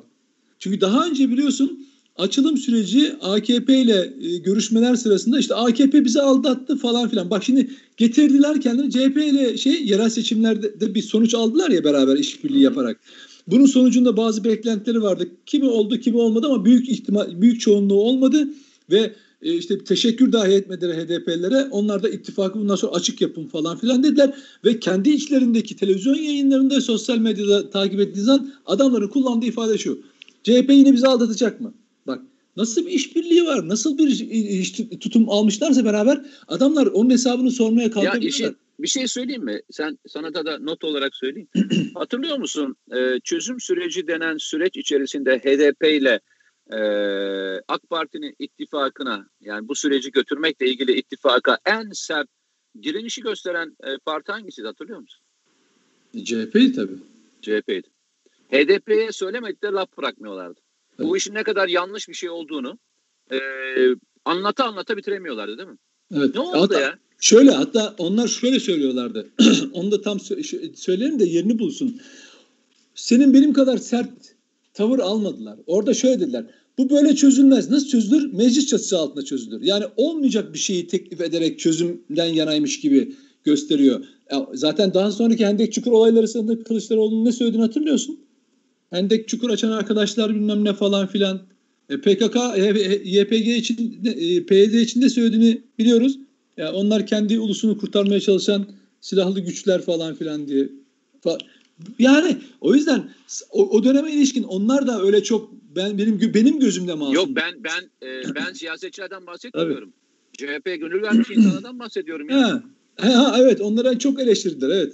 Çünkü 0.60 0.82
daha 0.82 1.08
önce 1.08 1.30
biliyorsun 1.30 1.88
açılım 2.18 2.58
süreci 2.58 3.16
AKP 3.22 3.82
ile 3.82 4.14
e, 4.22 4.38
görüşmeler 4.38 4.96
sırasında 4.96 5.40
işte 5.40 5.56
AKP 5.56 6.06
bizi 6.06 6.22
aldattı 6.22 6.78
falan 6.78 7.10
filan. 7.10 7.30
Bak 7.30 7.44
şimdi 7.44 7.70
getirdiler 7.98 8.62
kendini 8.62 8.92
CHP 8.92 9.18
ile 9.18 9.58
şey 9.58 9.86
yerel 9.86 10.10
seçimlerde 10.10 10.80
de 10.80 10.96
bir 10.96 11.02
sonuç 11.02 11.34
aldılar 11.36 11.70
ya 11.70 11.84
beraber 11.84 12.18
işbirliği 12.18 12.64
yaparak. 12.64 13.00
Bunun 13.48 13.66
sonucunda 13.66 14.18
bazı 14.18 14.44
beklentileri 14.44 15.02
vardı. 15.02 15.28
Kimi 15.46 15.66
oldu, 15.66 16.00
kimi 16.00 16.18
olmadı 16.18 16.48
ama 16.48 16.66
büyük 16.66 16.90
ihtimal 16.90 17.42
büyük 17.42 17.62
çoğunluğu 17.62 18.02
olmadı 18.02 18.48
ve 18.92 19.14
e, 19.42 19.54
işte 19.54 19.84
teşekkür 19.84 20.32
dahi 20.32 20.52
etmediler 20.52 20.96
HDP'lere. 20.96 21.68
Onlar 21.72 22.04
da 22.04 22.10
ittifakı 22.10 22.60
bundan 22.60 22.76
sonra 22.76 22.92
açık 22.92 23.22
yapın 23.22 23.48
falan 23.48 23.78
filan 23.78 24.04
dediler. 24.04 24.34
Ve 24.66 24.80
kendi 24.80 25.10
içlerindeki 25.10 25.76
televizyon 25.76 26.16
yayınlarında 26.16 26.82
sosyal 26.82 27.18
medyada 27.18 27.70
takip 27.70 28.00
ettiğiniz 28.00 28.26
zaman 28.26 28.54
adamların 28.66 29.08
kullandığı 29.08 29.46
ifade 29.46 29.78
şu. 29.78 30.00
CHP 30.44 30.70
yine 30.70 30.94
bizi 30.94 31.08
aldatacak 31.08 31.62
mı? 31.62 31.74
Bak 32.08 32.22
nasıl 32.58 32.86
bir 32.86 32.92
işbirliği 32.92 33.46
var, 33.46 33.68
nasıl 33.68 33.98
bir 33.98 34.08
iş, 34.60 34.72
tutum 35.00 35.30
almışlarsa 35.30 35.86
beraber 35.86 36.26
adamlar 36.48 36.86
onun 36.86 37.10
hesabını 37.10 37.52
sormaya 37.52 37.92
kalkabilirler. 37.92 38.24
Ya 38.24 38.30
işin, 38.30 38.56
bir 38.80 38.88
şey 38.88 39.08
söyleyeyim 39.08 39.44
mi? 39.44 39.62
Sen 39.72 39.98
sana 40.08 40.34
da, 40.34 40.46
da 40.46 40.60
not 40.60 40.84
olarak 40.84 41.16
söyleyeyim. 41.16 41.48
Hatırlıyor 41.94 42.38
musun? 42.38 42.76
Ee, 42.96 43.20
çözüm 43.24 43.60
süreci 43.60 44.08
denen 44.08 44.38
süreç 44.38 44.78
içerisinde 44.78 45.38
HDP 45.38 45.84
ile 45.86 46.20
e, 46.72 46.80
AK 47.68 47.90
Parti'nin 47.90 48.36
ittifakına 48.40 49.30
yani 49.42 49.68
bu 49.68 49.76
süreci 49.76 50.12
götürmekle 50.12 50.68
ilgili 50.68 50.92
ittifaka 51.00 51.58
en 51.66 51.90
sert 51.94 52.28
direnişi 52.84 53.22
gösteren 53.22 53.78
e, 53.84 53.98
parti 54.06 54.32
hangisiydi 54.32 54.68
hatırlıyor 54.68 55.00
musun? 55.00 55.22
CHP'ydi 56.24 56.74
tabii. 56.74 56.98
CHP'ydi. 57.42 57.88
HDP'ye 58.52 59.12
söylemedikleri 59.12 59.74
laf 59.74 59.98
bırakmıyorlardı. 59.98 60.60
Evet. 61.00 61.10
Bu 61.10 61.18
işin 61.18 61.34
ne 61.34 61.44
kadar 61.44 61.68
yanlış 61.68 62.10
bir 62.10 62.14
şey 62.14 62.30
olduğunu 62.30 62.80
e, 63.32 63.38
anlata 64.26 64.66
anlata 64.66 64.98
bitiremiyorlardı 64.98 65.58
değil 65.58 65.70
mi? 65.70 65.78
Evet. 66.16 66.36
Ne 66.36 66.42
oldu 66.42 66.62
hatta, 66.62 66.80
ya? 66.80 67.00
Şöyle 67.20 67.52
hatta 67.52 67.96
onlar 67.98 68.28
şöyle 68.28 68.60
söylüyorlardı. 68.60 69.28
Onu 69.74 69.92
da 69.92 70.02
tam 70.02 70.18
sö- 70.18 70.76
söylerim 70.76 71.20
de 71.20 71.26
yerini 71.26 71.60
bulsun. 71.60 72.02
Senin 72.96 73.34
benim 73.34 73.54
kadar 73.54 73.78
sert 73.78 74.36
tavır 74.78 75.00
almadılar. 75.00 75.60
Orada 75.68 75.94
şöyle 75.94 76.20
dediler. 76.20 76.46
Bu 76.78 76.90
böyle 76.90 77.16
çözülmez. 77.16 77.70
Nasıl 77.70 77.88
çözülür? 77.88 78.34
Meclis 78.34 78.68
çatısı 78.68 78.98
altında 78.98 79.26
çözülür. 79.26 79.62
Yani 79.62 79.86
olmayacak 79.98 80.54
bir 80.54 80.60
şeyi 80.60 80.88
teklif 80.88 81.22
ederek 81.22 81.60
çözümden 81.60 82.26
yanaymış 82.26 82.80
gibi 82.80 83.16
gösteriyor. 83.44 84.06
Zaten 84.54 84.94
daha 84.94 85.12
sonraki 85.12 85.46
Hendek 85.46 85.74
Çukur 85.74 85.92
olayları 85.92 86.28
sırasında 86.28 86.64
Kılıçdaroğlu'nun 86.64 87.26
ne 87.26 87.32
söylediğini 87.32 87.66
hatırlıyorsun. 87.66 88.20
Hendek 88.90 89.28
Çukur 89.28 89.50
açan 89.50 89.72
arkadaşlar 89.72 90.36
bilmem 90.36 90.64
ne 90.64 90.74
falan 90.74 91.08
filan. 91.08 91.42
E, 91.90 92.02
PKK, 92.02 92.36
YPG 93.06 93.48
için, 93.58 94.02
e, 94.06 94.46
PYD 94.46 94.74
için 94.74 95.02
de 95.02 95.10
söylediğini 95.10 95.62
biliyoruz. 95.80 96.20
Ya 96.58 96.74
onlar 96.74 97.08
kendi 97.08 97.40
ulusunu 97.40 97.78
kurtarmaya 97.78 98.20
çalışan 98.20 98.66
silahlı 99.02 99.40
güçler 99.40 99.82
falan 99.82 100.16
filan 100.16 100.48
diye. 100.48 100.70
Yani 102.00 102.38
o 102.62 102.76
yüzden 102.76 103.10
o, 103.52 103.70
o 103.70 103.84
döneme 103.84 104.12
ilişkin 104.12 104.44
onlar 104.44 104.88
da 104.88 105.02
öyle 105.02 105.24
çok 105.24 105.52
ben 105.76 105.98
benim 105.98 106.34
benim 106.34 106.60
gözümde 106.60 106.94
masum. 106.94 107.14
Yok 107.14 107.28
ben 107.30 107.64
ben 107.64 108.08
e, 108.08 108.36
ben 108.36 108.54
siyasetçilerden 108.54 109.28
bahsetmiyorum. 109.28 109.94
CHP 110.34 110.66
gönül 110.66 111.02
vermiş 111.02 111.30
insanlardan 111.30 111.80
bahsediyorum. 111.80 112.30
Yani. 112.30 112.44
Ha. 112.44 112.64
Ha, 112.98 113.36
evet 113.40 113.62
onlara 113.62 114.00
çok 114.00 114.20
eleştirdiler 114.20 114.70
evet. 114.70 114.94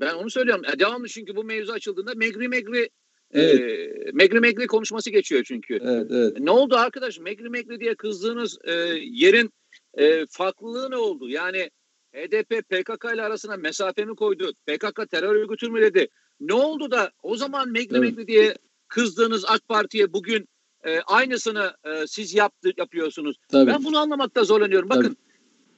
Ben 0.00 0.14
onu 0.14 0.30
söylüyorum. 0.30 0.64
E, 0.74 0.78
devamlı 0.78 1.08
çünkü 1.08 1.36
bu 1.36 1.44
mevzu 1.44 1.72
açıldığında 1.72 2.12
Megri 2.14 2.48
Megri 2.48 2.90
e, 3.30 3.42
evet. 3.42 3.60
e, 3.60 4.10
Megri 4.12 4.40
Megri 4.40 4.66
konuşması 4.66 5.10
geçiyor 5.10 5.44
çünkü. 5.44 5.78
Evet, 5.82 6.06
evet. 6.10 6.40
Ne 6.40 6.50
oldu 6.50 6.76
arkadaş? 6.76 7.20
Megri 7.20 7.50
Megri 7.50 7.80
diye 7.80 7.94
kızdığınız 7.94 8.58
e, 8.64 8.72
yerin 9.02 9.50
e, 9.94 10.26
farklılığı 10.30 10.90
ne 10.90 10.96
oldu? 10.96 11.28
Yani 11.28 11.70
HDP 12.14 12.68
PKK 12.68 13.14
ile 13.14 13.22
arasına 13.22 13.56
mesafe 13.56 14.04
mi 14.04 14.16
koydu? 14.16 14.52
PKK 14.66 15.10
terör 15.10 15.34
örgütü 15.34 15.68
mü 15.68 15.80
dedi? 15.80 16.08
Ne 16.40 16.54
oldu 16.54 16.90
da 16.90 17.12
o 17.22 17.36
zaman 17.36 17.68
Megri 17.68 17.96
evet. 17.96 18.10
Megri 18.10 18.26
diye 18.26 18.54
kızdığınız 18.88 19.44
AK 19.44 19.68
Parti'ye 19.68 20.12
bugün 20.12 20.48
e, 20.84 21.00
aynısını 21.00 21.76
e, 21.84 22.06
siz 22.06 22.34
yaptı, 22.34 22.70
yapıyorsunuz. 22.76 23.36
Tabii. 23.48 23.70
Ben 23.70 23.84
bunu 23.84 23.98
anlamakta 23.98 24.44
zorlanıyorum. 24.44 24.88
Bakın 24.88 25.02
Tabii. 25.02 25.16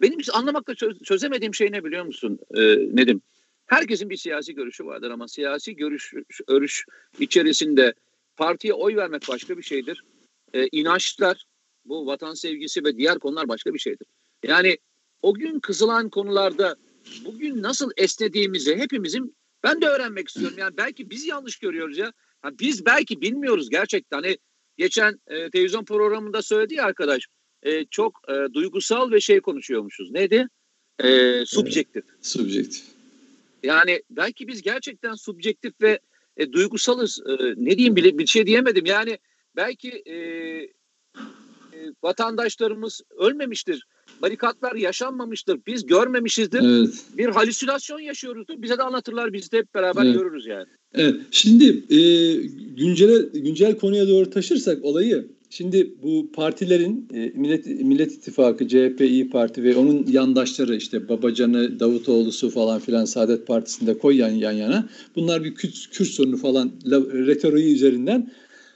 benim 0.01 0.18
anlamakta 0.33 0.75
çöz, 0.75 1.03
çözemediğim 1.03 1.55
şey 1.55 1.72
ne 1.72 1.85
biliyor 1.85 2.05
musun 2.05 2.38
e, 2.55 2.62
Nedim? 2.77 3.22
Herkesin 3.66 4.11
bir 4.11 4.16
siyasi 4.16 4.55
görüşü 4.55 4.87
vardır 4.87 5.11
ama 5.11 5.29
siyasi 5.29 5.77
görüş, 5.77 6.14
görüş 6.49 6.85
içerisinde 7.18 7.94
partiye 8.37 8.72
oy 8.72 8.96
vermek 8.96 9.22
başka 9.29 9.59
bir 9.59 9.62
şeydir. 9.62 10.03
E, 10.55 10.68
inançlar, 10.72 11.44
bu 11.85 12.07
vatan 12.07 12.35
sevgisi 12.35 12.85
ve 12.85 12.96
diğer 12.96 13.18
konular 13.18 13.49
başka 13.49 13.75
bir 13.75 13.79
şeydir. 13.79 14.07
Yani 14.44 14.79
o 15.22 15.35
gün 15.35 15.61
kızılan 15.61 16.11
konularda 16.11 16.76
bugün 17.24 17.62
nasıl 17.62 17.90
esnediğimizi 17.96 18.76
hepimizin 18.76 19.37
ben 19.62 19.81
de 19.81 19.87
öğrenmek 19.87 20.29
istiyorum. 20.29 20.57
Yani 20.59 20.76
belki 20.76 21.11
biz 21.11 21.26
yanlış 21.26 21.59
görüyoruz 21.59 21.98
ya. 21.98 22.12
Ha, 22.42 22.50
biz 22.61 22.87
belki 22.87 23.20
bilmiyoruz 23.20 23.70
gerçekten. 23.70 24.16
Hani 24.16 24.38
geçen 24.76 25.20
e, 25.26 25.50
televizyon 25.50 25.85
programında 25.85 26.42
söyledi 26.42 26.74
ya 26.74 26.85
arkadaş. 26.85 27.26
E, 27.62 27.85
çok 27.85 28.20
e, 28.29 28.55
duygusal 28.55 29.11
ve 29.11 29.20
şey 29.20 29.40
konuşuyormuşuz. 29.40 30.11
Neydi? 30.11 30.48
E, 30.98 31.42
subjektif. 31.46 32.05
Evet, 32.09 32.26
subjektif. 32.26 32.85
Yani 33.62 34.02
belki 34.11 34.48
biz 34.48 34.62
gerçekten 34.62 35.14
subjektif 35.14 35.72
ve 35.81 36.00
e, 36.37 36.52
duygusalız. 36.52 37.20
E, 37.26 37.33
ne 37.57 37.70
diyeyim 37.70 37.96
bile 37.96 38.18
bir 38.18 38.26
şey 38.26 38.46
diyemedim. 38.46 38.87
Yani 38.87 39.18
belki 39.57 40.02
e, 40.07 40.14
e, 40.14 41.92
vatandaşlarımız 42.02 43.00
ölmemiştir 43.11 43.87
barikatlar 44.22 44.74
yaşanmamıştır. 44.74 45.60
Biz 45.66 45.86
görmemişizdir. 45.86 46.60
Evet. 46.62 47.04
Bir 47.18 47.28
halüsinasyon 47.28 48.00
yaşıyoruzdur. 48.00 48.62
Bize 48.62 48.78
de 48.78 48.82
anlatırlar. 48.82 49.32
Biz 49.32 49.52
de 49.52 49.58
hep 49.58 49.74
beraber 49.74 50.04
evet. 50.04 50.14
görürüz 50.14 50.46
yani. 50.46 50.66
Evet. 50.94 51.14
Şimdi 51.30 51.64
e, 51.90 52.00
güncel 52.76 53.30
güncel 53.32 53.78
konuya 53.78 54.08
doğru 54.08 54.30
taşırsak 54.30 54.84
olayı 54.84 55.36
Şimdi 55.50 55.94
bu 56.02 56.32
partilerin 56.32 57.08
e, 57.14 57.32
Millet 57.34 57.66
Millet 57.66 58.12
İttifakı, 58.12 58.68
CHP, 58.68 59.00
İyi 59.00 59.30
Parti 59.30 59.62
ve 59.62 59.76
onun 59.76 60.06
yandaşları 60.06 60.76
işte 60.76 61.08
Babacan'ı, 61.08 61.80
Davutoğlu'su 61.80 62.50
falan 62.50 62.80
filan 62.80 63.04
Saadet 63.04 63.46
Partisi'nde 63.46 63.98
koy 63.98 64.16
yan, 64.16 64.30
yan 64.30 64.52
yana. 64.52 64.88
Bunlar 65.16 65.44
bir 65.44 65.54
Kürt, 65.54 65.90
Kürt 65.90 66.08
sorunu 66.08 66.36
falan 66.36 66.72
retoriği 67.12 67.74
üzerinden 67.74 68.32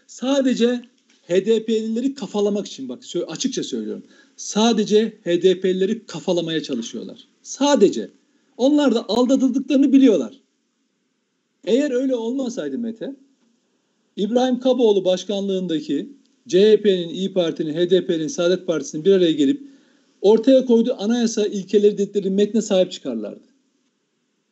sadece 0.06 0.82
HDP'lileri 1.28 2.14
kafalamak 2.14 2.66
için 2.66 2.88
bak 2.88 3.02
açıkça 3.26 3.62
söylüyorum 3.62 4.02
sadece 4.40 5.08
HDP'lileri 5.24 6.06
kafalamaya 6.06 6.62
çalışıyorlar. 6.62 7.28
Sadece. 7.42 8.10
Onlar 8.56 8.94
da 8.94 9.08
aldatıldıklarını 9.08 9.92
biliyorlar. 9.92 10.40
Eğer 11.64 11.90
öyle 11.90 12.14
olmasaydı 12.14 12.78
Mete, 12.78 13.16
İbrahim 14.16 14.60
Kaboğlu 14.60 15.04
başkanlığındaki 15.04 16.12
CHP'nin, 16.48 17.08
İyi 17.08 17.32
Parti'nin, 17.32 17.74
HDP'nin, 17.74 18.28
Saadet 18.28 18.66
Partisi'nin 18.66 19.04
bir 19.04 19.12
araya 19.12 19.32
gelip 19.32 19.62
ortaya 20.20 20.64
koyduğu 20.64 20.94
anayasa 20.98 21.46
ilkeleri 21.46 21.98
dedikleri 21.98 22.30
metne 22.30 22.62
sahip 22.62 22.92
çıkarlardı. 22.92 23.44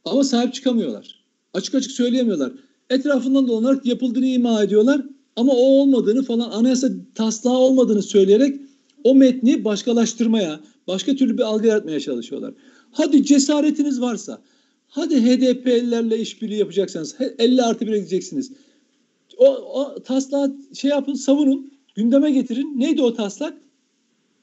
Ama 0.05 0.24
sahip 0.24 0.55
çıkamıyorlar. 0.55 1.24
Açık 1.55 1.74
açık 1.74 1.92
söyleyemiyorlar. 1.92 2.53
Etrafından 2.90 3.48
dolanarak 3.48 3.87
yapıldığını 3.87 4.27
ima 4.27 4.62
ediyorlar 4.62 5.03
ama 5.37 5.53
o 5.53 5.81
olmadığını 5.81 6.22
falan 6.22 6.51
anayasa 6.51 6.90
taslağı 7.14 7.59
olmadığını 7.59 8.03
söyleyerek 8.03 8.67
o 9.04 9.14
metni 9.14 9.64
başkalaştırmaya, 9.64 10.61
başka 10.87 11.16
türlü 11.16 11.38
bir 11.38 11.42
algı 11.42 11.66
yaratmaya 11.66 12.00
çalışıyorlar. 12.00 12.54
Hadi 12.90 13.24
cesaretiniz 13.24 14.00
varsa, 14.00 14.42
hadi 14.88 15.22
HDP'lilerle 15.22 16.18
işbirliği 16.18 16.58
yapacaksanız 16.58 17.16
50 17.38 17.62
artı 17.62 17.84
1'e 17.84 17.98
gideceksiniz. 17.98 18.52
O, 19.37 19.46
o 19.46 20.02
taslağı 20.02 20.56
şey 20.74 20.90
yapın, 20.90 21.14
savunun, 21.14 21.72
gündeme 21.94 22.30
getirin. 22.30 22.80
Neydi 22.80 23.02
o 23.02 23.14
taslak? 23.14 23.54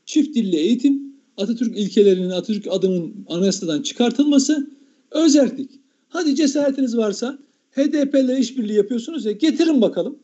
Çift 0.05 0.35
dilli 0.35 0.55
eğitim, 0.55 1.15
Atatürk 1.37 1.77
ilkelerinin, 1.77 2.29
Atatürk 2.29 2.67
adının 2.69 3.25
anayasadan 3.29 3.81
çıkartılması, 3.81 4.69
özellik. 5.11 5.71
Hadi 6.09 6.35
cesaretiniz 6.35 6.97
varsa 6.97 7.37
HDP'le 7.71 8.39
işbirliği 8.39 8.77
yapıyorsunuz 8.77 9.25
ya 9.25 9.31
getirin 9.31 9.81
bakalım. 9.81 10.19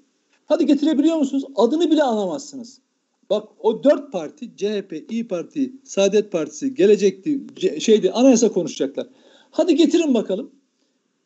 Hadi 0.46 0.66
getirebiliyor 0.66 1.18
musunuz? 1.18 1.44
Adını 1.56 1.92
bile 1.92 2.04
anamazsınız. 2.04 2.80
Bak 3.32 3.50
o 3.60 3.84
dört 3.84 4.12
parti 4.12 4.56
CHP, 4.58 5.06
İyi 5.10 5.28
Parti, 5.28 5.74
Saadet 5.84 6.32
Partisi, 6.32 6.74
Gelecekti, 6.74 7.42
şeydi 7.80 8.12
anayasa 8.12 8.52
konuşacaklar. 8.52 9.08
Hadi 9.52 9.76
getirin 9.76 10.14
bakalım. 10.14 10.52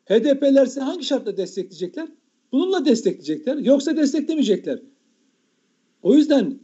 HDP'ler 0.04 0.66
size 0.66 0.80
hangi 0.80 1.04
şartla 1.04 1.36
destekleyecekler? 1.36 2.08
Bununla 2.52 2.84
destekleyecekler. 2.84 3.56
Yoksa 3.56 3.96
desteklemeyecekler. 3.96 4.82
O 6.02 6.14
yüzden 6.14 6.58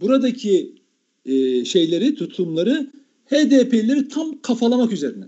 buradaki 0.00 0.74
e, 1.26 1.64
şeyleri, 1.64 2.14
tutumları 2.14 2.90
HDP'lileri 3.26 4.08
tam 4.08 4.42
kafalamak 4.42 4.92
üzerine. 4.92 5.24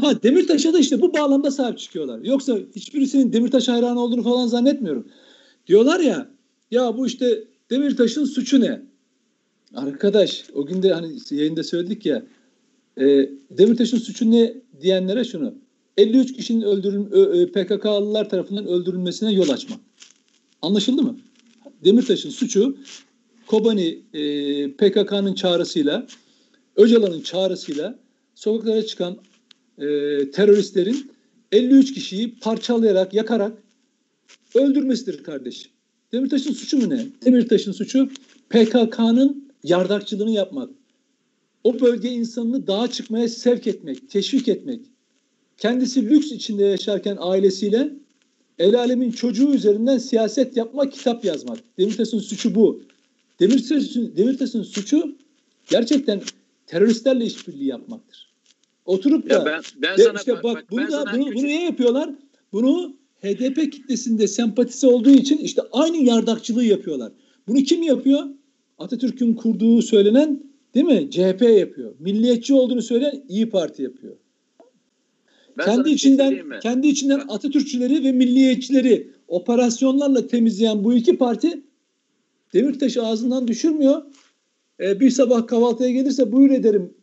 Ha 0.00 0.22
Demirtaş'a 0.22 0.72
da 0.72 0.78
işte 0.78 1.00
bu 1.00 1.14
bağlamda 1.14 1.50
sahip 1.50 1.78
çıkıyorlar. 1.78 2.20
Yoksa 2.20 2.58
hiçbirisinin 2.76 3.32
Demirtaş 3.32 3.68
hayranı 3.68 4.00
olduğunu 4.00 4.22
falan 4.22 4.46
zannetmiyorum. 4.46 5.08
Diyorlar 5.66 6.00
ya 6.00 6.30
ya 6.70 6.96
bu 6.96 7.06
işte 7.06 7.44
Demirtaş'ın 7.70 8.24
suçu 8.24 8.60
ne? 8.60 8.82
Arkadaş 9.74 10.44
o 10.54 10.66
gün 10.66 10.82
de 10.82 10.92
hani 10.92 11.18
yayında 11.30 11.64
söyledik 11.64 12.06
ya 12.06 12.26
e, 13.00 13.30
Demirtaş'ın 13.50 13.98
suçu 13.98 14.30
ne 14.30 14.54
diyenlere 14.80 15.24
şunu 15.24 15.54
53 15.96 16.32
kişinin 16.32 16.62
öldürül 16.62 17.46
PKK'lılar 17.46 18.28
tarafından 18.28 18.66
öldürülmesine 18.66 19.32
yol 19.32 19.48
açmak. 19.48 19.80
Anlaşıldı 20.62 21.02
mı? 21.02 21.16
Demirtaş'ın 21.84 22.30
suçu 22.30 22.76
Kobani 23.46 24.02
e, 24.14 24.22
PKK'nın 24.72 25.34
çağrısıyla, 25.34 26.06
Öcalan'ın 26.76 27.20
çağrısıyla 27.20 27.98
sokaklara 28.34 28.86
çıkan 28.86 29.16
e, 29.78 29.86
teröristlerin 30.30 31.10
53 31.52 31.94
kişiyi 31.94 32.38
parçalayarak, 32.38 33.14
yakarak 33.14 33.52
öldürmesidir 34.54 35.22
kardeşim. 35.22 35.75
Demirtaş'ın 36.12 36.52
suçu 36.52 36.78
mu 36.78 36.90
ne? 36.90 37.06
Demirtaş'ın 37.24 37.72
suçu 37.72 38.08
PKK'nın 38.50 39.48
yardakçılığını 39.64 40.30
yapmak. 40.30 40.70
O 41.64 41.80
bölge 41.80 42.08
insanını 42.08 42.66
dağa 42.66 42.90
çıkmaya 42.90 43.28
sevk 43.28 43.66
etmek, 43.66 44.10
teşvik 44.10 44.48
etmek. 44.48 44.80
Kendisi 45.56 46.10
lüks 46.10 46.32
içinde 46.32 46.64
yaşarken 46.64 47.16
ailesiyle 47.20 47.90
el 48.58 48.78
alemin 48.78 49.10
çocuğu 49.10 49.54
üzerinden 49.54 49.98
siyaset 49.98 50.56
yapmak, 50.56 50.92
kitap 50.92 51.24
yazmak. 51.24 51.58
Demirtaş'ın 51.78 52.18
suçu 52.18 52.54
bu. 52.54 52.82
Demirtaş'ın 53.40 54.16
Demirtaş'ın 54.16 54.62
suçu 54.62 55.16
gerçekten 55.70 56.22
teröristlerle 56.66 57.24
işbirliği 57.24 57.66
yapmaktır. 57.66 58.32
Oturup 58.84 59.30
da 59.30 59.34
ya 59.34 59.44
ben, 59.44 59.62
ben 59.76 59.96
sana, 59.96 60.18
işte 60.18 60.32
bak, 60.32 60.44
bak, 60.44 60.54
bak 60.54 60.70
bunu 60.70 60.92
da 60.92 61.04
bunu, 61.12 61.24
küçük- 61.24 61.36
bunu 61.36 61.46
niye 61.46 61.64
yapıyorlar? 61.64 62.10
Bunu 62.52 62.96
HDP 63.22 63.72
kitlesinde 63.72 64.28
sempatisi 64.28 64.86
olduğu 64.86 65.10
için 65.10 65.38
işte 65.38 65.62
aynı 65.72 65.96
yardakçılığı 65.96 66.64
yapıyorlar. 66.64 67.12
Bunu 67.48 67.58
kim 67.62 67.82
yapıyor? 67.82 68.22
Atatürk'ün 68.78 69.34
kurduğu 69.34 69.82
söylenen 69.82 70.42
değil 70.74 70.86
mi? 70.86 71.10
CHP 71.10 71.42
yapıyor. 71.42 71.94
Milliyetçi 71.98 72.54
olduğunu 72.54 72.82
söyleyen 72.82 73.24
İyi 73.28 73.48
Parti 73.50 73.82
yapıyor. 73.82 74.16
ben 75.58 75.64
kendi 75.64 75.84
şey 75.84 75.92
içinden 75.94 76.46
mi? 76.46 76.58
kendi 76.62 76.88
içinden 76.88 77.18
Ben- 77.20 77.34
Atatürkçüleri 77.34 78.04
ve 78.04 78.12
milliyetçileri 78.12 79.10
operasyonlarla 79.28 80.26
temizleyen 80.26 80.84
bu 80.84 80.94
iki 80.94 81.16
parti 81.16 81.62
Demirtaş'ı 82.54 83.02
ağzından 83.06 83.48
düşürmüyor. 83.48 84.02
Ee, 84.80 85.00
bir 85.00 85.10
sabah 85.10 85.46
kahvaltıya 85.46 85.90
gelirse 85.90 86.32
buyur 86.32 86.50
ederim 86.50 86.94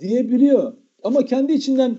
diyebiliyor. 0.00 0.72
Ama 1.02 1.24
kendi 1.24 1.52
içinden 1.52 1.98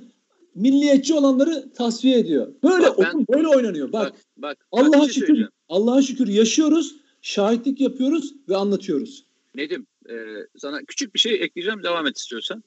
milliyetçi 0.58 1.14
olanları 1.14 1.74
tasfiye 1.74 2.20
ediyor. 2.20 2.54
Böyle 2.64 2.86
Bak 2.86 2.98
ben- 3.00 3.26
böyle 3.30 3.48
oynanıyor. 3.48 3.92
Bak, 3.92 4.14
Bak, 4.14 4.22
bak, 4.38 4.58
Allah'a 4.72 5.10
şey 5.10 5.14
şükür. 5.14 5.48
Allah'a 5.70 6.02
şükür 6.02 6.28
yaşıyoruz, 6.28 6.96
şahitlik 7.22 7.82
yapıyoruz 7.82 8.34
ve 8.50 8.56
anlatıyoruz. 8.56 9.26
Nedim, 9.56 9.88
e, 10.10 10.16
sana 10.58 10.84
küçük 10.84 11.14
bir 11.14 11.20
şey 11.20 11.34
ekleyeceğim, 11.34 11.84
devam 11.84 12.08
et 12.08 12.18
istiyorsan. 12.18 12.64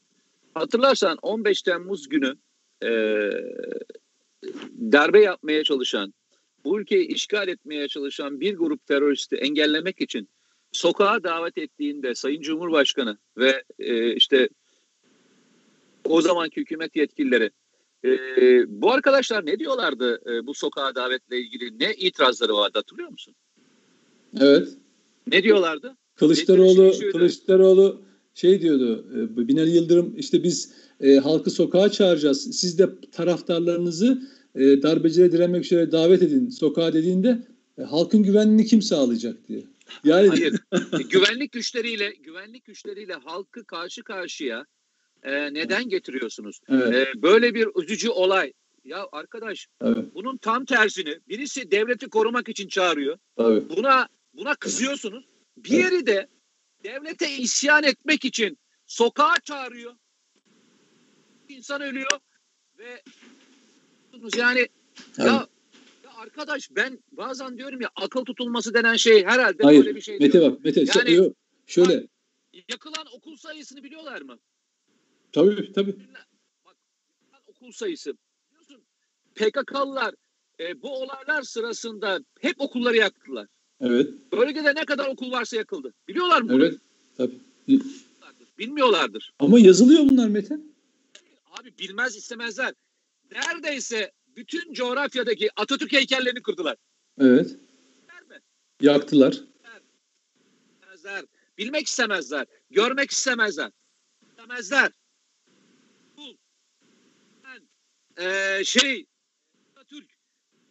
Hatırlarsan 0.55 1.19
15 1.23 1.63
Temmuz 1.63 2.09
günü 2.09 2.37
e, 2.83 2.89
darbe 4.93 5.21
yapmaya 5.21 5.65
çalışan, 5.65 6.15
bu 6.65 6.81
ülkeyi 6.81 7.07
işgal 7.07 7.49
etmeye 7.49 7.89
çalışan 7.89 8.41
bir 8.41 8.57
grup 8.57 8.87
teröristi 8.87 9.37
engellemek 9.37 10.01
için 10.01 10.29
sokağa 10.73 11.23
davet 11.23 11.59
ettiğinde 11.59 12.15
Sayın 12.15 12.43
Cumhurbaşkanı 12.43 13.19
ve 13.37 13.65
e, 13.79 14.15
işte 14.15 14.49
o 16.05 16.23
zamanki 16.23 16.61
hükümet 16.61 16.97
yetkilileri 16.97 17.51
e, 18.05 18.11
bu 18.69 18.93
arkadaşlar 18.93 19.47
ne 19.47 19.59
diyorlardı 19.59 20.21
e, 20.31 20.47
bu 20.47 20.55
sokağa 20.55 20.95
davetle 20.95 21.41
ilgili 21.41 21.79
ne 21.79 21.95
itirazları 21.95 22.55
vardı 22.55 22.79
hatırlıyor 22.79 23.09
musun? 23.09 23.35
Evet. 24.41 24.69
Ne 25.27 25.43
diyorlardı? 25.43 25.97
Kılıçdaroğlu. 26.15 26.93
Kılıçdaroğlu 27.13 28.03
şey 28.35 28.61
diyordu. 28.61 29.07
e, 29.15 29.49
Binali 29.49 29.71
Yıldırım 29.71 30.15
işte 30.17 30.43
biz 30.43 30.73
e, 31.01 31.17
halkı 31.17 31.51
sokağa 31.51 31.91
çağıracağız. 31.91 32.59
Siz 32.61 32.79
de 32.79 32.89
taraftarlarınızı 33.13 34.23
e, 34.55 34.83
darbecilere 34.83 35.33
direnmek 35.33 35.65
üzere 35.65 35.93
davet 35.93 36.23
edin 36.23 36.49
sokağa 36.49 36.93
dediğinde 36.93 37.43
e, 37.79 37.83
halkın 37.83 38.23
güvenliğini 38.23 38.67
kim 38.67 38.83
sağlayacak 38.83 39.49
diye. 39.49 39.65
Yani 40.05 40.29
Hayır. 40.29 40.55
E, 40.73 41.03
güvenlik 41.03 41.53
güçleriyle 41.53 42.15
güvenlik 42.21 42.65
güçleriyle 42.65 43.15
halkı 43.15 43.65
karşı 43.65 44.03
karşıya 44.03 44.67
e, 45.23 45.55
neden 45.55 45.89
getiriyorsunuz? 45.89 46.61
evet, 46.69 47.09
E, 47.17 47.23
böyle 47.23 47.55
bir 47.55 47.69
üzücü 47.83 48.09
olay. 48.11 48.53
Ya 48.85 49.07
arkadaş 49.13 49.67
evet, 49.83 50.05
bunun 50.15 50.37
tam 50.37 50.65
tersini 50.65 51.19
birisi 51.29 51.71
devleti 51.71 52.09
korumak 52.09 52.49
için 52.49 52.69
çağırıyor. 52.69 53.19
tabii. 53.37 53.69
Buna 53.77 54.09
buna 54.35 54.55
kızıyorsunuz. 54.55 55.25
Bir 55.57 55.71
yeri 55.71 56.07
de 56.07 56.29
devlete 56.85 57.31
isyan 57.37 57.83
etmek 57.85 58.25
için 58.25 58.59
sokağa 58.87 59.35
çağırıyor. 59.45 59.93
İnsan 61.49 61.81
ölüyor 61.83 62.11
ve 62.79 63.03
yani 64.37 64.69
ya, 65.19 65.27
ya 65.27 65.49
arkadaş 66.17 66.69
ben 66.71 66.99
bazen 67.13 67.59
diyorum 67.59 67.81
ya 67.81 67.91
akıl 67.97 68.25
tutulması 68.25 68.75
denen 68.75 68.97
şey 68.97 69.25
herhalde 69.25 69.63
Hayır. 69.63 69.85
böyle 69.85 69.97
bir 69.97 70.01
şey 70.01 70.19
Mete 70.19 70.33
diyor. 70.33 70.53
bak 70.53 70.65
Mete 70.65 70.81
Yani- 70.81 70.93
şöyle, 70.93 71.33
şöyle 71.67 72.07
Yakılan 72.69 73.07
okul 73.13 73.37
sayısını 73.37 73.83
biliyorlar 73.83 74.23
mı? 74.23 74.39
Tabii 75.33 75.73
tabii. 75.73 75.97
Bak 77.33 77.43
okul 77.47 77.73
sayısı. 77.73 78.15
Biliyorsun 78.51 78.83
PKK'lılar 79.35 80.15
e, 80.61 80.83
bu 80.83 81.03
olaylar 81.03 81.43
sırasında 81.43 82.21
hep 82.41 82.61
okulları 82.61 82.97
yaktılar. 82.97 83.47
Evet. 83.81 84.33
Bölgede 84.33 84.75
ne 84.75 84.85
kadar 84.85 85.09
okul 85.09 85.31
varsa 85.33 85.57
yakıldı. 85.57 85.95
Biliyorlar 86.09 86.43
mı? 86.43 86.53
bunu? 86.53 86.65
Evet. 86.65 86.79
Tabii. 87.17 87.41
Bilmiyorlardır. 88.59 89.33
Ama 89.39 89.59
yazılıyor 89.59 90.09
bunlar 90.11 90.29
Mete. 90.29 90.59
Abi 91.61 91.79
bilmez 91.79 92.17
istemezler. 92.17 92.75
Neredeyse 93.33 94.13
bütün 94.37 94.73
coğrafyadaki 94.73 95.49
Atatürk 95.57 95.93
heykellerini 95.93 96.43
kırdılar. 96.43 96.77
Evet. 97.21 97.57
Bilmezler? 98.09 98.41
Yaktılar. 98.81 99.41
istemezler. 101.01 101.25
Bilmek 101.59 101.87
istemezler. 101.87 102.47
Görmek 102.71 103.11
istemezler. 103.11 103.71
İstemezler. 104.23 104.93
Bu 106.17 106.37
eee, 108.19 108.63
şey 108.65 109.07
Türk 109.89 110.11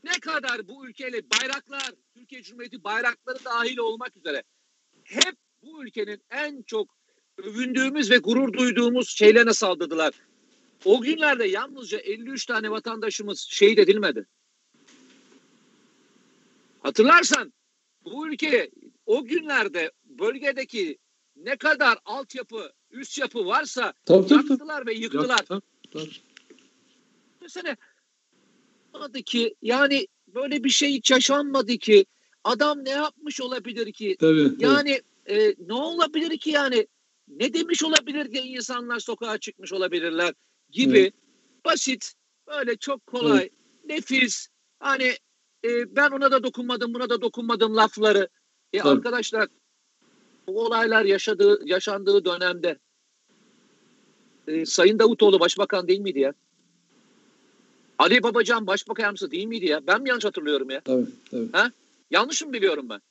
ne 0.03 0.11
kadar 0.11 0.67
bu 0.67 0.87
ülkeyle 0.87 1.21
bayraklar, 1.29 1.91
Türkiye 2.13 2.41
Cumhuriyeti 2.43 2.83
bayrakları 2.83 3.45
dahil 3.45 3.77
olmak 3.77 4.17
üzere 4.17 4.43
hep 5.03 5.35
bu 5.63 5.83
ülkenin 5.83 6.21
en 6.29 6.61
çok 6.61 6.95
övündüğümüz 7.37 8.11
ve 8.11 8.17
gurur 8.17 8.53
duyduğumuz 8.53 9.09
şeylerine 9.09 9.53
saldırdılar. 9.53 10.13
O 10.85 11.01
günlerde 11.01 11.47
yalnızca 11.47 11.97
53 11.97 12.45
tane 12.45 12.71
vatandaşımız 12.71 13.39
şehit 13.49 13.79
edilmedi. 13.79 14.27
Hatırlarsan 16.79 17.53
bu 18.05 18.27
ülke 18.27 18.71
o 19.05 19.25
günlerde 19.25 19.91
bölgedeki 20.05 20.97
ne 21.35 21.55
kadar 21.55 21.97
altyapı, 22.05 22.71
üst 22.91 23.17
yapı 23.17 23.45
varsa 23.45 23.93
Tabii 24.05 24.27
tabii. 24.27 24.41
tabii. 24.41 24.51
yaktılar 24.51 24.85
ve 24.87 24.93
yıktılar. 24.93 25.37
Tabii, 25.37 25.61
tabii. 25.93 26.09
Mesela 27.55 27.75
olmadı 28.93 29.21
ki 29.21 29.55
yani 29.61 30.07
böyle 30.27 30.63
bir 30.63 30.69
şey 30.69 30.93
hiç 30.93 31.11
yaşanmadı 31.11 31.77
ki 31.77 32.05
adam 32.43 32.85
ne 32.85 32.89
yapmış 32.89 33.41
olabilir 33.41 33.93
ki? 33.93 34.15
Tabii. 34.19 34.51
Yani 34.59 35.01
e, 35.25 35.55
ne 35.67 35.73
olabilir 35.73 36.37
ki 36.37 36.49
yani? 36.49 36.87
Ne 37.27 37.53
demiş 37.53 37.83
olabilir 37.83 38.31
diye 38.31 38.43
insanlar 38.43 38.99
sokağa 38.99 39.37
çıkmış 39.37 39.73
olabilirler 39.73 40.33
gibi 40.69 40.99
Evet. 40.99 41.13
basit 41.65 42.13
böyle 42.47 42.75
çok 42.77 43.05
kolay 43.05 43.49
nefis 43.85 44.47
hani 44.79 45.13
e, 45.65 45.95
ben 45.95 46.11
ona 46.11 46.31
da 46.31 46.43
dokunmadım 46.43 46.93
buna 46.93 47.09
da 47.09 47.21
dokunmadım 47.21 47.75
lafları. 47.75 48.29
E, 48.73 48.79
Tabii. 48.79 48.89
arkadaşlar 48.89 49.47
bu 50.47 50.65
olaylar 50.65 51.05
yaşadığı 51.05 51.61
yaşandığı 51.65 52.25
dönemde 52.25 52.79
e, 54.47 54.65
Sayın 54.65 54.99
Davutoğlu 54.99 55.39
başbakan 55.39 55.87
değil 55.87 55.99
miydi 55.99 56.19
ya? 56.19 56.33
Ali 57.99 58.23
Babacan 58.23 58.67
başbakan 58.67 59.03
yardımcısı 59.03 59.31
değil 59.31 59.45
miydi 59.45 59.65
ya? 59.65 59.87
Ben 59.87 60.01
mi 60.01 60.09
yanlış 60.09 60.25
hatırlıyorum 60.25 60.69
ya? 60.69 60.81
Tabii, 60.81 61.05
tabii. 61.31 61.71
Yanlış 62.11 62.41
mı 62.41 62.53
biliyorum 62.53 62.89
ben? 62.89 63.01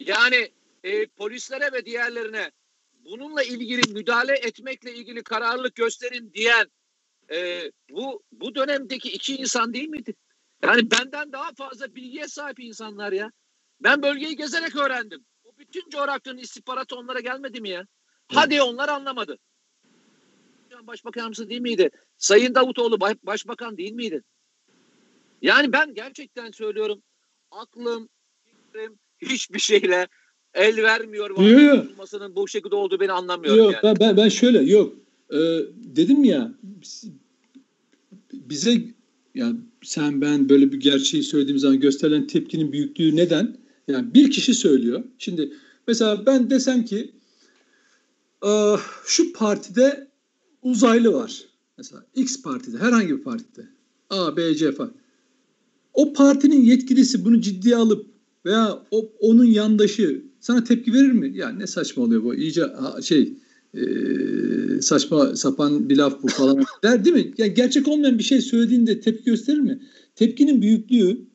Yani 0.00 0.50
e, 0.84 1.06
polislere 1.06 1.72
ve 1.72 1.84
diğerlerine 1.84 2.50
bununla 3.04 3.42
ilgili 3.42 3.92
müdahale 3.92 4.32
etmekle 4.32 4.94
ilgili 4.94 5.22
kararlılık 5.22 5.74
gösterin 5.74 6.32
diyen 6.34 6.66
e, 7.32 7.70
bu 7.90 8.22
bu 8.32 8.54
dönemdeki 8.54 9.12
iki 9.12 9.36
insan 9.36 9.74
değil 9.74 9.88
miydi? 9.88 10.14
Yani 10.62 10.90
benden 10.90 11.32
daha 11.32 11.52
fazla 11.52 11.94
bilgiye 11.94 12.28
sahip 12.28 12.60
insanlar 12.60 13.12
ya. 13.12 13.32
Ben 13.80 14.02
bölgeyi 14.02 14.36
gezerek 14.36 14.76
öğrendim. 14.76 15.24
O 15.44 15.58
bütün 15.58 15.90
coğrafyanın 15.90 16.38
istihbaratı 16.38 16.96
onlara 16.96 17.20
gelmedi 17.20 17.60
mi 17.60 17.68
ya? 17.68 17.86
Hadi 18.28 18.62
onlar 18.62 18.88
anlamadı. 18.88 19.38
Başbakan 20.86 21.20
yardımcısı 21.20 21.50
değil 21.50 21.60
miydi? 21.60 21.90
Sayın 22.18 22.54
Davutoğlu 22.54 23.00
baş- 23.00 23.16
başbakan 23.22 23.76
değil 23.76 23.92
miydi? 23.92 24.22
Yani 25.42 25.72
ben 25.72 25.94
gerçekten 25.94 26.50
söylüyorum 26.50 27.02
aklım, 27.50 28.08
fikrim 28.44 28.98
hiçbir 29.18 29.58
şeyle 29.58 30.08
el 30.54 30.82
vermiyor. 30.82 31.30
Yok, 31.30 31.62
yok. 31.98 32.36
Bu 32.36 32.48
şekilde 32.48 32.74
olduğu 32.74 33.00
beni 33.00 33.12
anlamıyorum 33.12 33.64
Yok 33.64 33.72
yani. 33.72 33.82
ben, 33.82 33.96
ben, 34.00 34.16
ben 34.16 34.28
şöyle 34.28 34.62
yok. 34.62 34.94
Ee, 35.32 35.58
dedim 35.74 36.24
ya 36.24 36.54
biz- 36.62 37.08
bize 38.32 38.82
yani 39.34 39.56
sen 39.82 40.20
ben 40.20 40.48
böyle 40.48 40.72
bir 40.72 40.80
gerçeği 40.80 41.22
söylediğim 41.22 41.58
zaman 41.58 41.80
gösterilen 41.80 42.26
tepkinin 42.26 42.72
büyüklüğü 42.72 43.16
neden? 43.16 43.56
Yani 43.88 44.14
bir 44.14 44.30
kişi 44.30 44.54
söylüyor. 44.54 45.04
Şimdi 45.18 45.52
Mesela 45.86 46.26
ben 46.26 46.50
desem 46.50 46.84
ki 46.84 47.12
şu 49.06 49.32
partide 49.32 50.09
uzaylı 50.62 51.12
var. 51.12 51.44
Mesela 51.78 52.04
X 52.14 52.42
partide 52.42 52.78
herhangi 52.78 53.18
bir 53.18 53.22
partide 53.22 53.68
A, 54.10 54.36
B, 54.36 54.54
C 54.54 54.72
falan. 54.72 54.92
O 55.94 56.12
partinin 56.12 56.64
yetkilisi 56.64 57.24
bunu 57.24 57.40
ciddiye 57.40 57.76
alıp 57.76 58.06
veya 58.44 58.82
o, 58.90 59.12
onun 59.20 59.44
yandaşı 59.44 60.24
sana 60.40 60.64
tepki 60.64 60.92
verir 60.92 61.12
mi? 61.12 61.32
Ya 61.34 61.48
ne 61.48 61.66
saçma 61.66 62.02
oluyor 62.02 62.24
bu 62.24 62.34
iyice 62.34 62.62
şey 63.02 63.34
e, 63.74 63.82
saçma 64.80 65.36
sapan 65.36 65.88
bir 65.88 65.96
laf 65.96 66.22
bu 66.22 66.28
falan 66.28 66.64
der 66.82 67.04
değil 67.04 67.16
mi? 67.16 67.34
Ya 67.38 67.46
gerçek 67.46 67.88
olmayan 67.88 68.18
bir 68.18 68.24
şey 68.24 68.40
söylediğinde 68.40 69.00
tepki 69.00 69.24
gösterir 69.24 69.60
mi? 69.60 69.82
Tepkinin 70.14 70.62
büyüklüğü 70.62 71.29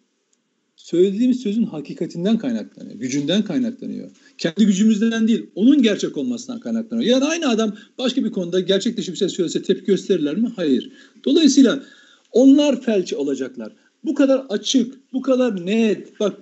söylediğimiz 0.86 1.40
sözün 1.40 1.64
hakikatinden 1.64 2.38
kaynaklanıyor, 2.38 2.96
gücünden 2.96 3.44
kaynaklanıyor. 3.44 4.12
Kendi 4.38 4.66
gücümüzden 4.66 5.28
değil, 5.28 5.46
onun 5.56 5.82
gerçek 5.82 6.18
olmasından 6.18 6.60
kaynaklanıyor. 6.60 7.10
Yani 7.10 7.26
aynı 7.26 7.50
adam 7.50 7.74
başka 7.98 8.24
bir 8.24 8.32
konuda 8.32 8.60
gerçek 8.60 8.98
dışı 8.98 9.12
bir 9.12 9.18
şey 9.18 9.30
söylese 9.30 9.62
tepki 9.62 9.86
gösterirler 9.86 10.36
mi? 10.36 10.52
Hayır. 10.56 10.92
Dolayısıyla 11.26 11.84
onlar 12.32 12.82
felç 12.82 13.14
olacaklar. 13.14 13.74
Bu 14.04 14.16
kadar 14.16 14.46
açık, 14.50 15.14
bu 15.14 15.22
kadar 15.22 15.66
net. 15.66 16.20
Bak 16.20 16.34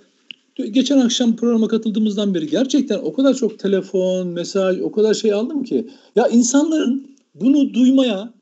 geçen 0.56 0.98
akşam 0.98 1.36
programa 1.36 1.68
katıldığımızdan 1.68 2.34
beri 2.34 2.48
gerçekten 2.48 3.00
o 3.00 3.14
kadar 3.14 3.34
çok 3.34 3.60
telefon, 3.60 4.28
mesaj, 4.28 4.80
o 4.82 4.92
kadar 4.92 5.14
şey 5.14 5.34
aldım 5.34 5.64
ki. 5.64 5.88
Ya 6.16 6.28
insanların 6.28 7.08
bunu 7.36 7.74
duymaya 7.74 8.34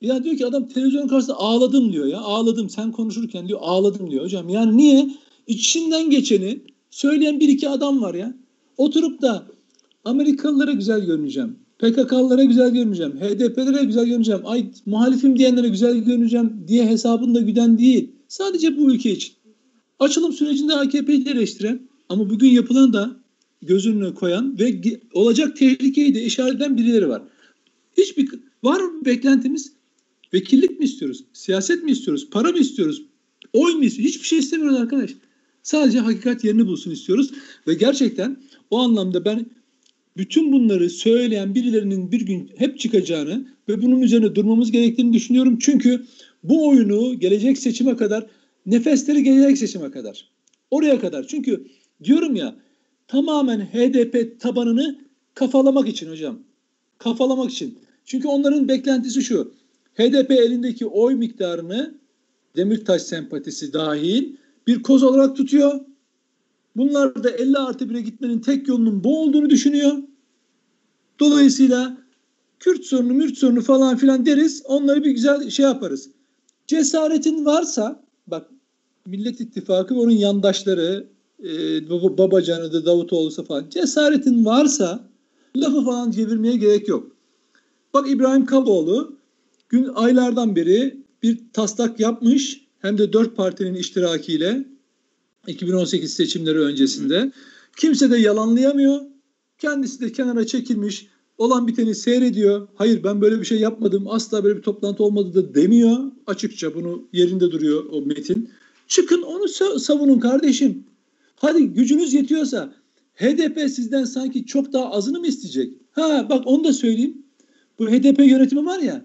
ya 0.00 0.24
diyor 0.24 0.36
ki 0.36 0.46
adam 0.46 0.68
televizyon 0.68 1.08
karşısında 1.08 1.36
ağladım 1.36 1.92
diyor 1.92 2.06
ya. 2.06 2.18
Ağladım 2.18 2.70
sen 2.70 2.92
konuşurken 2.92 3.48
diyor 3.48 3.58
ağladım 3.62 4.10
diyor 4.10 4.24
hocam. 4.24 4.48
Yani 4.48 4.76
niye? 4.76 5.08
İçinden 5.46 6.10
geçeni 6.10 6.60
söyleyen 6.90 7.40
bir 7.40 7.48
iki 7.48 7.68
adam 7.68 8.02
var 8.02 8.14
ya. 8.14 8.34
Oturup 8.76 9.22
da 9.22 9.46
Amerikalılara 10.04 10.72
güzel 10.72 11.06
görüneceğim. 11.06 11.56
PKK'lılara 11.78 12.44
güzel 12.44 12.70
görüneceğim. 12.70 13.12
HDP'lere 13.12 13.84
güzel 13.84 14.06
görüneceğim. 14.06 14.40
Ay 14.44 14.66
muhalifim 14.86 15.38
diyenlere 15.38 15.68
güzel 15.68 15.98
görüneceğim 15.98 16.64
diye 16.68 16.86
hesabında 16.86 17.40
güden 17.40 17.78
değil. 17.78 18.10
Sadece 18.28 18.76
bu 18.76 18.92
ülke 18.92 19.12
için. 19.12 19.34
Açılım 19.98 20.32
sürecinde 20.32 20.74
AKP'yi 20.74 21.28
eleştiren 21.28 21.80
ama 22.08 22.30
bugün 22.30 22.48
yapılan 22.48 22.92
da 22.92 23.16
göz 23.62 23.86
önüne 23.86 24.14
koyan 24.14 24.58
ve 24.58 24.80
olacak 25.12 25.56
tehlikeyi 25.56 26.14
de 26.14 26.24
işaret 26.24 26.56
eden 26.56 26.76
birileri 26.76 27.08
var. 27.08 27.22
Hiçbir 27.98 28.28
var 28.62 28.80
mı 28.80 29.04
beklentimiz? 29.04 29.72
Vekillik 30.34 30.78
mi 30.78 30.84
istiyoruz? 30.84 31.24
Siyaset 31.32 31.84
mi 31.84 31.90
istiyoruz? 31.90 32.30
Para 32.30 32.52
mı 32.52 32.58
istiyoruz? 32.58 33.02
Oy 33.52 33.74
mu 33.74 33.84
istiyoruz? 33.84 34.14
Hiçbir 34.14 34.26
şey 34.26 34.38
istemiyoruz 34.38 34.76
arkadaş. 34.76 35.10
Sadece 35.66 35.98
hakikat 35.98 36.44
yerini 36.44 36.66
bulsun 36.66 36.90
istiyoruz. 36.90 37.30
Ve 37.66 37.74
gerçekten 37.74 38.36
o 38.70 38.78
anlamda 38.78 39.24
ben 39.24 39.46
bütün 40.16 40.52
bunları 40.52 40.90
söyleyen 40.90 41.54
birilerinin 41.54 42.12
bir 42.12 42.20
gün 42.20 42.50
hep 42.56 42.78
çıkacağını 42.78 43.48
ve 43.68 43.82
bunun 43.82 44.02
üzerine 44.02 44.34
durmamız 44.34 44.70
gerektiğini 44.70 45.12
düşünüyorum. 45.12 45.58
Çünkü 45.60 46.04
bu 46.42 46.68
oyunu 46.68 47.20
gelecek 47.20 47.58
seçime 47.58 47.96
kadar 47.96 48.26
nefesleri 48.66 49.22
gelecek 49.22 49.58
seçime 49.58 49.90
kadar. 49.90 50.28
Oraya 50.70 51.00
kadar. 51.00 51.26
Çünkü 51.26 51.66
diyorum 52.04 52.36
ya 52.36 52.56
tamamen 53.08 53.60
HDP 53.60 54.40
tabanını 54.40 54.98
kafalamak 55.34 55.88
için 55.88 56.10
hocam. 56.10 56.38
Kafalamak 56.98 57.50
için. 57.50 57.78
Çünkü 58.04 58.28
onların 58.28 58.68
beklentisi 58.68 59.22
şu. 59.22 59.52
HDP 59.94 60.30
elindeki 60.30 60.86
oy 60.86 61.14
miktarını 61.14 61.94
Demirtaş 62.56 63.02
sempatisi 63.02 63.72
dahil 63.72 64.36
bir 64.66 64.82
koz 64.82 65.02
olarak 65.02 65.36
tutuyor. 65.36 65.80
Bunlar 66.76 67.24
da 67.24 67.30
50 67.30 67.58
artı 67.58 67.84
1'e 67.84 68.00
gitmenin 68.00 68.38
tek 68.38 68.68
yolunun 68.68 69.04
bu 69.04 69.22
olduğunu 69.22 69.50
düşünüyor. 69.50 69.92
Dolayısıyla 71.20 71.98
Kürt 72.60 72.84
sorunu, 72.84 73.14
Mürt 73.14 73.38
sorunu 73.38 73.60
falan 73.60 73.96
filan 73.96 74.26
deriz. 74.26 74.62
Onları 74.64 75.04
bir 75.04 75.10
güzel 75.10 75.50
şey 75.50 75.66
yaparız. 75.66 76.10
Cesaretin 76.66 77.44
varsa 77.44 78.04
bak 78.26 78.50
Millet 79.06 79.40
İttifakı 79.40 79.94
ve 79.94 79.98
onun 79.98 80.10
yandaşları 80.10 81.08
e, 81.42 81.90
Babacan'ı 81.90 82.72
da 82.72 82.86
Davutoğlu'sa 82.86 83.42
falan 83.44 83.68
cesaretin 83.70 84.44
varsa 84.44 85.08
lafı 85.56 85.84
falan 85.84 86.10
çevirmeye 86.10 86.56
gerek 86.56 86.88
yok. 86.88 87.16
Bak 87.94 88.10
İbrahim 88.10 88.46
Kaboğlu 88.46 89.16
gün 89.68 89.88
aylardan 89.94 90.56
beri 90.56 91.02
bir 91.22 91.40
taslak 91.52 92.00
yapmış 92.00 92.65
hem 92.86 92.98
de 92.98 93.12
dört 93.12 93.36
partinin 93.36 93.74
iştirakiyle 93.74 94.64
2018 95.46 96.12
seçimleri 96.14 96.58
öncesinde. 96.58 97.32
Kimse 97.76 98.10
de 98.10 98.18
yalanlayamıyor. 98.18 99.00
Kendisi 99.58 100.00
de 100.00 100.12
kenara 100.12 100.46
çekilmiş 100.46 101.06
olan 101.38 101.66
biteni 101.66 101.94
seyrediyor. 101.94 102.68
Hayır 102.74 103.04
ben 103.04 103.20
böyle 103.20 103.40
bir 103.40 103.44
şey 103.44 103.60
yapmadım. 103.60 104.08
Asla 104.08 104.44
böyle 104.44 104.56
bir 104.56 104.62
toplantı 104.62 105.04
olmadı 105.04 105.34
da 105.34 105.54
demiyor. 105.54 105.98
Açıkça 106.26 106.74
bunu 106.74 107.08
yerinde 107.12 107.50
duruyor 107.50 107.84
o 107.92 108.02
metin. 108.02 108.50
Çıkın 108.88 109.22
onu 109.22 109.48
savunun 109.78 110.20
kardeşim. 110.20 110.84
Hadi 111.36 111.66
gücünüz 111.66 112.14
yetiyorsa 112.14 112.74
HDP 113.14 113.70
sizden 113.70 114.04
sanki 114.04 114.46
çok 114.46 114.72
daha 114.72 114.90
azını 114.90 115.20
mı 115.20 115.26
isteyecek? 115.26 115.72
Ha 115.90 116.26
bak 116.30 116.42
onu 116.46 116.64
da 116.64 116.72
söyleyeyim. 116.72 117.22
Bu 117.78 117.88
HDP 117.88 118.18
yönetimi 118.18 118.66
var 118.66 118.78
ya 118.78 119.04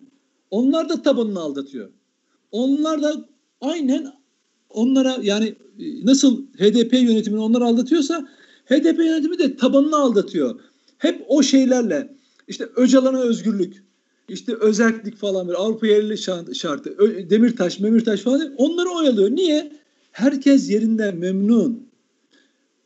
onlar 0.52 0.90
da 0.90 1.02
tabanını 1.02 1.40
aldatıyor. 1.40 1.90
Onlar 2.52 3.02
da 3.02 3.31
aynen 3.62 4.14
onlara 4.70 5.18
yani 5.22 5.55
e, 5.80 6.05
nasıl 6.05 6.45
HDP 6.45 6.93
yönetimini 6.93 7.41
onlar 7.41 7.62
aldatıyorsa 7.62 8.28
HDP 8.66 8.99
yönetimi 8.99 9.39
de 9.39 9.55
tabanını 9.55 9.95
aldatıyor. 9.95 10.59
Hep 10.97 11.26
o 11.28 11.43
şeylerle 11.43 12.16
işte 12.47 12.66
Öcalan'a 12.76 13.22
özgürlük, 13.22 13.84
işte 14.30 14.55
özellik 14.55 15.18
falan 15.18 15.47
bir 15.47 15.53
Avrupa 15.53 15.88
yerli 15.88 16.18
şartı, 16.55 16.97
Demirtaş, 17.30 17.80
Memirtaş 17.80 18.22
falan 18.22 18.53
onları 18.57 18.89
oyalıyor. 18.89 19.32
Niye? 19.32 19.72
Herkes 20.12 20.70
yerinden 20.70 21.18
memnun. 21.18 21.88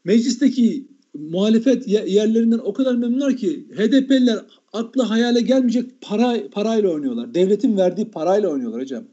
Meclisteki 0.04 0.88
muhalefet 1.14 1.88
yerlerinden 1.88 2.60
o 2.64 2.74
kadar 2.74 2.96
memnunlar 2.96 3.38
ki 3.38 3.68
HDP'liler 3.76 4.40
akla 4.74 5.10
hayale 5.10 5.42
gelmeyecek 5.42 6.02
para, 6.02 6.50
parayla 6.52 6.90
oynuyorlar. 6.90 7.34
Devletin 7.34 7.78
verdiği 7.78 8.12
parayla 8.12 8.50
oynuyorlar 8.50 8.82
hocam. 8.82 9.04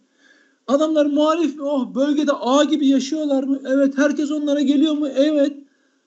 Adamlar 0.66 1.06
muhalif 1.06 1.56
mi? 1.56 1.62
Oh 1.62 1.94
bölgede 1.94 2.32
ağ 2.32 2.64
gibi 2.64 2.86
yaşıyorlar 2.86 3.42
mı? 3.42 3.60
Evet. 3.66 3.98
Herkes 3.98 4.30
onlara 4.30 4.60
geliyor 4.60 4.94
mu? 4.94 5.08
Evet. 5.08 5.52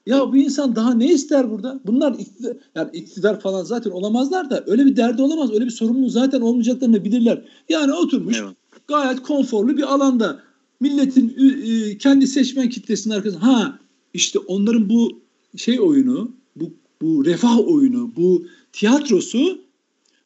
Ya 0.05 0.31
bu 0.31 0.37
insan 0.37 0.75
daha 0.75 0.93
ne 0.93 1.13
ister 1.13 1.51
burada? 1.51 1.79
Bunlar 1.85 2.13
iktidar, 2.19 2.57
yani 2.75 2.89
iktidar 2.93 3.39
falan 3.39 3.63
zaten 3.63 3.91
olamazlar 3.91 4.49
da 4.49 4.63
öyle 4.67 4.85
bir 4.85 4.95
derdi 4.95 5.21
olamaz. 5.21 5.53
Öyle 5.53 5.65
bir 5.65 5.71
sorumluluğu 5.71 6.09
zaten 6.09 6.41
olmayacaklarını 6.41 7.05
bilirler. 7.05 7.41
Yani 7.69 7.93
oturmuş 7.93 8.37
evet. 8.39 8.55
gayet 8.87 9.21
konforlu 9.21 9.77
bir 9.77 9.93
alanda 9.93 10.39
milletin 10.79 11.35
kendi 11.97 12.27
seçmen 12.27 12.69
kitlesinin 12.69 13.13
arkasında 13.13 13.43
ha 13.43 13.79
işte 14.13 14.39
onların 14.39 14.89
bu 14.89 15.21
şey 15.55 15.79
oyunu, 15.79 16.31
bu 16.55 16.73
bu 17.01 17.25
refah 17.25 17.59
oyunu, 17.67 18.15
bu 18.15 18.45
tiyatrosu 18.73 19.59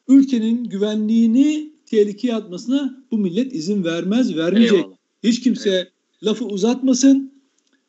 ülkenin 0.08 0.64
güvenliğini 0.64 1.70
tehlikeye 1.90 2.34
atmasına 2.34 3.04
bu 3.10 3.18
millet 3.18 3.54
izin 3.54 3.84
vermez, 3.84 4.36
vermeyecek. 4.36 4.78
Eyvallah. 4.78 4.96
Hiç 5.22 5.40
kimse 5.40 5.70
Eyvallah. 5.70 5.86
lafı 6.24 6.44
uzatmasın. 6.44 7.32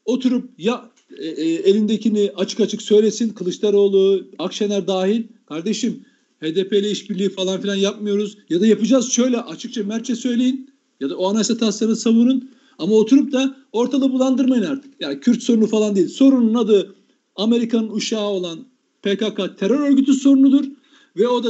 Oturup 0.05 0.49
ya 0.57 0.91
e, 1.17 1.27
e, 1.27 1.53
elindekini 1.53 2.31
açık 2.35 2.59
açık 2.59 2.81
söylesin. 2.81 3.29
Kılıçdaroğlu, 3.29 4.27
Akşener 4.39 4.87
dahil. 4.87 5.23
Kardeşim 5.45 6.05
HDP 6.41 6.73
ile 6.73 6.91
işbirliği 6.91 7.29
falan 7.29 7.61
filan 7.61 7.75
yapmıyoruz. 7.75 8.37
Ya 8.49 8.61
da 8.61 8.67
yapacağız 8.67 9.11
şöyle 9.11 9.37
açıkça 9.41 9.83
Mertçe 9.83 10.15
söyleyin. 10.15 10.69
Ya 10.99 11.09
da 11.09 11.17
o 11.17 11.29
anayasa 11.29 11.57
tasarını 11.57 11.95
savunun. 11.95 12.49
Ama 12.77 12.95
oturup 12.95 13.31
da 13.31 13.55
ortalığı 13.71 14.11
bulandırmayın 14.11 14.63
artık. 14.63 14.93
Yani 14.99 15.19
Kürt 15.19 15.43
sorunu 15.43 15.67
falan 15.67 15.95
değil. 15.95 16.07
Sorunun 16.07 16.53
adı 16.53 16.95
Amerika'nın 17.35 17.89
uşağı 17.89 18.27
olan 18.27 18.59
PKK 19.01 19.57
terör 19.59 19.79
örgütü 19.79 20.13
sorunudur. 20.13 20.65
Ve 21.17 21.27
o 21.27 21.43
da 21.43 21.49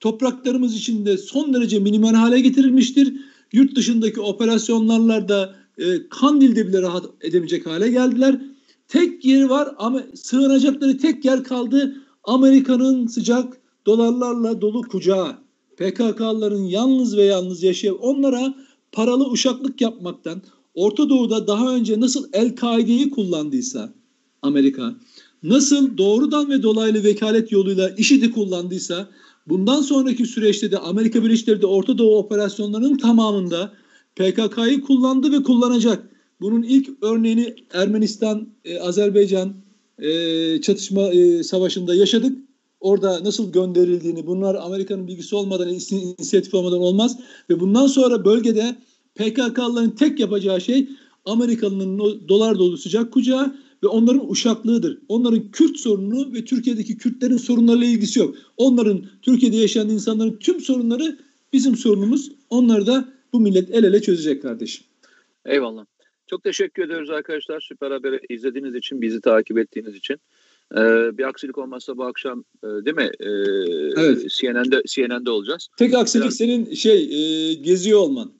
topraklarımız 0.00 0.76
içinde 0.76 1.18
son 1.18 1.54
derece 1.54 1.78
minimal 1.78 2.14
hale 2.14 2.40
getirilmiştir. 2.40 3.12
Yurt 3.52 3.76
dışındaki 3.76 4.20
operasyonlarla 4.20 5.28
da 5.28 5.54
e, 5.78 6.08
Kandil'de 6.08 6.68
bile 6.68 6.82
rahat 6.82 7.04
edemeyecek 7.20 7.66
hale 7.66 7.88
geldiler. 7.88 8.40
Tek 8.88 9.24
yeri 9.24 9.48
var 9.48 9.74
ama 9.78 10.02
sığınacakları 10.14 10.98
tek 10.98 11.24
yer 11.24 11.44
kaldı. 11.44 11.96
Amerika'nın 12.24 13.06
sıcak 13.06 13.60
dolarlarla 13.86 14.60
dolu 14.60 14.82
kucağı. 14.82 15.36
PKK'ların 15.76 16.64
yalnız 16.64 17.16
ve 17.16 17.22
yalnız 17.22 17.62
yaşayan 17.62 17.98
onlara 17.98 18.54
paralı 18.92 19.30
uşaklık 19.30 19.80
yapmaktan 19.80 20.42
Orta 20.74 21.08
Doğu'da 21.08 21.46
daha 21.46 21.74
önce 21.74 22.00
nasıl 22.00 22.28
El-Kaide'yi 22.32 23.10
kullandıysa 23.10 23.94
Amerika, 24.42 24.94
nasıl 25.42 25.98
doğrudan 25.98 26.50
ve 26.50 26.62
dolaylı 26.62 27.04
vekalet 27.04 27.52
yoluyla 27.52 27.88
IŞİD'i 27.88 28.30
kullandıysa 28.30 29.08
bundan 29.48 29.82
sonraki 29.82 30.26
süreçte 30.26 30.70
de 30.72 30.78
Amerika 30.78 31.24
Birleşik 31.24 31.46
Devletleri 31.46 31.66
Orta 31.66 31.98
Doğu 31.98 32.18
operasyonlarının 32.18 32.96
tamamında 32.96 33.72
PKK'yı 34.16 34.80
kullandı 34.80 35.32
ve 35.32 35.42
kullanacak. 35.42 36.10
Bunun 36.40 36.62
ilk 36.62 36.88
örneğini 37.02 37.54
Ermenistan, 37.72 38.48
e, 38.64 38.80
Azerbaycan, 38.80 39.54
e, 39.98 40.60
çatışma 40.60 41.02
e, 41.02 41.42
savaşında 41.42 41.94
yaşadık. 41.94 42.38
Orada 42.80 43.24
nasıl 43.24 43.52
gönderildiğini 43.52 44.26
bunlar 44.26 44.54
Amerika'nın 44.54 45.06
bilgisi 45.08 45.36
olmadan, 45.36 45.68
inisiyatif 45.68 46.54
olmadan 46.54 46.80
olmaz. 46.80 47.18
Ve 47.50 47.60
bundan 47.60 47.86
sonra 47.86 48.24
bölgede 48.24 48.76
PKK'ların 49.14 49.90
tek 49.90 50.20
yapacağı 50.20 50.60
şey 50.60 50.88
Amerikalı'nın 51.24 51.98
dolar 52.28 52.58
dolu 52.58 52.76
sıcak 52.76 53.12
kucağı 53.12 53.54
ve 53.82 53.86
onların 53.86 54.30
uşaklığıdır. 54.30 54.98
Onların 55.08 55.50
Kürt 55.50 55.76
sorunu 55.76 56.34
ve 56.34 56.44
Türkiye'deki 56.44 56.96
Kürtlerin 56.96 57.36
sorunlarıyla 57.36 57.86
ilgisi 57.86 58.20
yok. 58.20 58.34
Onların 58.56 59.04
Türkiye'de 59.22 59.56
yaşayan 59.56 59.88
insanların 59.88 60.36
tüm 60.36 60.60
sorunları 60.60 61.18
bizim 61.52 61.76
sorunumuz. 61.76 62.32
Onları 62.50 62.86
da 62.86 63.08
bu 63.32 63.40
millet 63.40 63.70
el 63.70 63.84
ele 63.84 64.02
çözecek 64.02 64.42
kardeşim. 64.42 64.84
Eyvallah. 65.46 65.84
Çok 66.26 66.44
teşekkür 66.44 66.82
ediyoruz 66.82 67.10
arkadaşlar. 67.10 67.60
Süper 67.60 67.90
Haber'i 67.90 68.20
izlediğiniz 68.28 68.74
için, 68.74 69.02
bizi 69.02 69.20
takip 69.20 69.58
ettiğiniz 69.58 69.96
için. 69.96 70.16
Ee, 70.76 71.18
bir 71.18 71.28
aksilik 71.28 71.58
olmazsa 71.58 71.96
bu 71.96 72.04
akşam 72.04 72.44
e, 72.64 72.66
değil 72.66 72.96
mi? 72.96 73.10
Ee, 73.20 73.28
evet. 73.96 74.30
CNN'de, 74.30 74.82
CNN'de 74.86 75.30
olacağız. 75.30 75.68
Tek 75.76 75.94
aksilik 75.94 76.24
Biraz... 76.24 76.36
senin 76.36 76.74
şey 76.74 77.02
e, 77.02 77.54
geziyor 77.54 77.98
olman. 78.00 78.32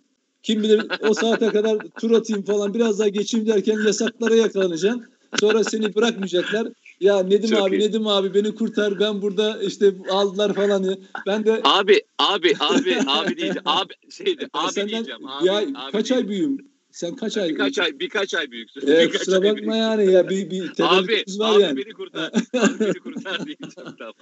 Kim 0.43 0.62
bilir 0.62 0.86
o 1.09 1.14
saate 1.14 1.47
kadar 1.47 1.78
tur 2.01 2.11
atayım 2.11 2.43
falan 2.43 2.74
biraz 2.74 2.99
daha 2.99 3.09
geçeyim 3.09 3.47
derken 3.47 3.78
yasaklara 3.86 4.34
yakalanacaksın. 4.34 5.05
Sonra 5.41 5.64
seni 5.64 5.95
bırakmayacaklar. 5.95 6.68
Ya 7.01 7.22
Nedim 7.22 7.51
Çok 7.51 7.68
abi 7.68 7.76
iyi. 7.76 7.81
Nedim 7.81 8.07
abi 8.07 8.35
beni 8.35 8.55
kurtar 8.55 9.01
ben 9.01 9.22
burada 9.22 9.62
işte 9.62 9.93
aldılar 10.11 10.55
falan 10.55 10.83
ya. 10.83 10.97
Ben 11.26 11.45
de 11.45 11.61
abi 11.64 12.03
abi 12.18 12.55
abi 12.61 12.99
abi 13.07 13.37
diyeceğim. 13.37 13.62
Abi 13.64 13.93
şeydi 14.11 14.49
abi 14.53 14.72
senden, 14.72 14.89
diyeceğim. 14.89 15.26
Abi, 15.26 15.47
ya 15.47 15.57
abi 15.57 15.72
kaç 15.74 15.93
diyeceğim. 15.93 16.22
ay 16.22 16.29
büyüğüm? 16.29 16.59
Sen 16.91 17.16
kaç 17.16 17.37
ay? 17.37 17.49
Birkaç 17.49 17.79
ay 17.79 17.99
birkaç 18.01 18.35
ay 18.35 18.51
büyüksün. 18.51 18.81
Ee, 18.81 18.87
birkaç 18.87 19.18
kusura 19.18 19.37
bakma 19.37 19.55
büyüksün. 19.55 19.72
yani 19.72 20.12
ya 20.12 20.29
bir 20.29 20.51
bir 20.51 20.70
abi, 20.81 21.24
var 21.39 21.55
abi 21.57 21.62
yani. 21.62 21.76
beni 21.76 21.93
kurtar. 21.93 22.33
abi 22.55 22.81
beni 22.81 22.99
kurtar 22.99 23.47
diyeceğim 23.47 23.68
tamam. 23.99 24.14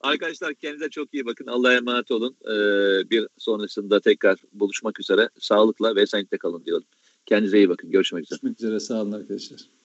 Arkadaşlar 0.00 0.54
kendinize 0.54 0.88
çok 0.90 1.14
iyi 1.14 1.26
bakın. 1.26 1.46
Allah'a 1.46 1.74
emanet 1.74 2.10
olun. 2.10 2.36
Ee, 2.44 3.10
bir 3.10 3.26
sonrasında 3.38 4.00
tekrar 4.00 4.38
buluşmak 4.52 5.00
üzere. 5.00 5.28
Sağlıkla 5.40 5.96
ve 5.96 6.02
esenlikle 6.02 6.38
kalın 6.38 6.64
diyorum. 6.64 6.86
Kendinize 7.26 7.58
iyi 7.58 7.68
bakın. 7.68 7.90
Görüşmek 7.90 8.24
üzere. 8.24 8.38
Görüşmek 8.42 8.60
üzere. 8.60 8.80
Sağ 8.80 9.02
olun 9.02 9.12
arkadaşlar. 9.12 9.77